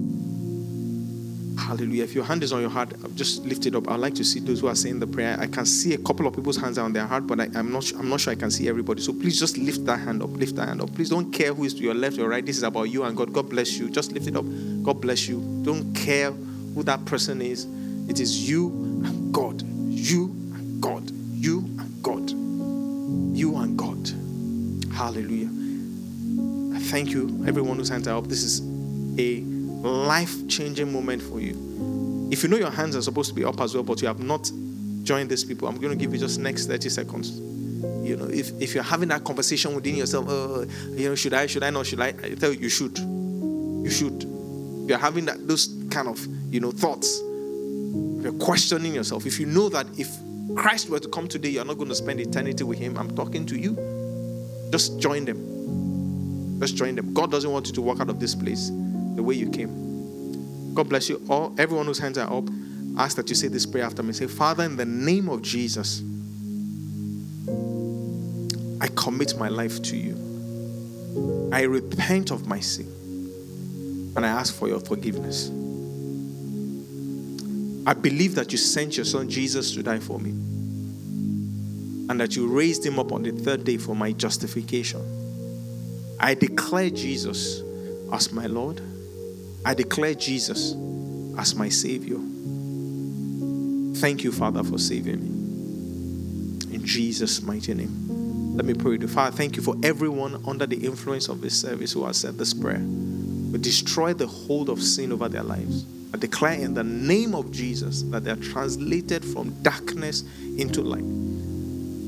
[1.65, 2.03] Hallelujah.
[2.03, 3.89] If your hand is on your heart, just lift it up.
[3.89, 5.35] I'd like to see those who are saying the prayer.
[5.39, 7.91] I can see a couple of people's hands on their heart, but I, am not
[7.97, 9.01] I'm not sure I can see everybody.
[9.01, 10.29] So please just lift that hand up.
[10.29, 10.93] Lift that hand up.
[10.93, 12.45] Please don't care who is to your left or right.
[12.45, 13.33] This is about you and God.
[13.33, 13.89] God bless you.
[13.89, 14.45] Just lift it up.
[14.83, 15.41] God bless you.
[15.63, 17.65] Don't care who that person is.
[18.07, 18.67] It is you
[19.03, 19.63] and God.
[19.89, 21.09] You and God.
[21.09, 22.29] You and God.
[23.35, 24.11] You and God.
[24.93, 25.49] Hallelujah.
[26.75, 28.27] I thank you, everyone who's hands are up.
[28.27, 28.61] This is
[29.19, 29.54] a
[29.85, 32.29] life changing moment for you.
[32.31, 34.19] If you know your hands are supposed to be up as well, but you have
[34.19, 34.51] not
[35.03, 37.39] joined these people, I'm going to give you just next 30 seconds.
[38.07, 41.45] You know, if, if you're having that conversation within yourself, uh, you know, should I,
[41.45, 42.07] should I not, should I?
[42.07, 42.97] I tell you, you should.
[42.97, 44.23] You should.
[44.23, 49.25] If you're having that, those kind of, you know, thoughts, you're questioning yourself.
[49.25, 50.09] If you know that if
[50.55, 53.45] Christ were to come today, you're not going to spend eternity with him, I'm talking
[53.45, 53.75] to you.
[54.71, 56.59] Just join them.
[56.59, 57.13] Just join them.
[57.13, 58.71] God doesn't want you to walk out of this place
[59.15, 60.73] the way you came.
[60.73, 61.55] God bless you all.
[61.57, 62.43] Everyone whose hands are up,
[62.97, 64.13] ask that you say this prayer after me.
[64.13, 66.01] Say, Father, in the name of Jesus,
[68.81, 71.49] I commit my life to you.
[71.53, 72.87] I repent of my sin
[74.15, 75.49] and I ask for your forgiveness.
[77.87, 80.31] I believe that you sent your son Jesus to die for me
[82.09, 85.01] and that you raised him up on the third day for my justification.
[86.19, 87.61] I declare Jesus
[88.11, 88.81] as my Lord
[89.65, 90.73] I declare Jesus
[91.39, 92.17] as my Savior.
[93.99, 96.75] Thank you, Father, for saving me.
[96.75, 98.55] In Jesus' mighty name.
[98.55, 99.35] Let me pray to Father.
[99.35, 102.79] Thank you for everyone under the influence of this service who has said this prayer.
[102.79, 105.85] We destroy the hold of sin over their lives.
[106.13, 110.23] I declare in the name of Jesus that they are translated from darkness
[110.57, 111.03] into light.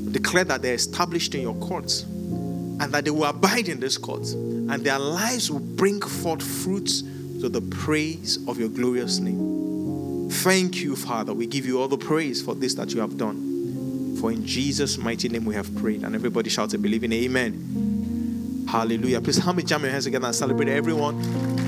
[0.07, 3.79] I declare that they are established in your courts and that they will abide in
[3.79, 7.01] these courts and their lives will bring forth fruits
[7.41, 10.30] to the praise of your glorious name.
[10.30, 11.34] Thank you, Father.
[11.34, 14.18] We give you all the praise for this that you have done.
[14.19, 16.03] For in Jesus' mighty name we have prayed.
[16.03, 18.65] And everybody shouts a believing amen.
[18.68, 19.22] Hallelujah.
[19.22, 21.22] Please help me jam your hands together and celebrate everyone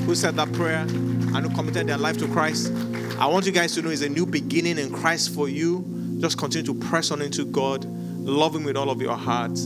[0.06, 2.74] who said that prayer and who committed their life to Christ.
[3.20, 5.86] I want you guys to know it's a new beginning in Christ for you.
[6.20, 7.86] Just continue to press on into God.
[7.86, 9.58] Love Him with all of your heart.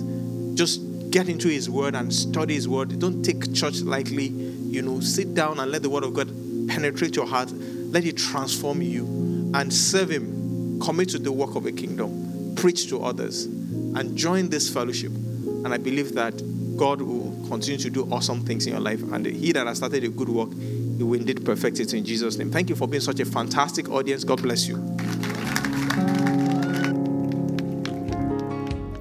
[0.53, 2.99] Just get into His Word and study His Word.
[2.99, 6.27] Don't take church lightly you know, sit down and let the word of God
[6.67, 9.05] penetrate your heart, let it transform you,
[9.53, 10.79] and serve Him.
[10.79, 15.11] Commit to the work of the kingdom, preach to others, and join this fellowship.
[15.11, 16.33] And I believe that
[16.75, 19.03] God will continue to do awesome things in your life.
[19.03, 22.37] And He that has started a good work, He will indeed perfect it in Jesus'
[22.37, 22.51] name.
[22.51, 24.23] Thank you for being such a fantastic audience.
[24.23, 24.77] God bless you.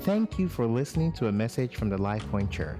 [0.02, 2.78] Thank you for listening to a message from the LifePoint Church.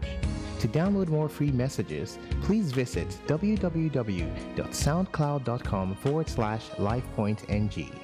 [0.63, 8.02] To download more free messages, please visit www.soundcloud.com forward slash LifePointNG.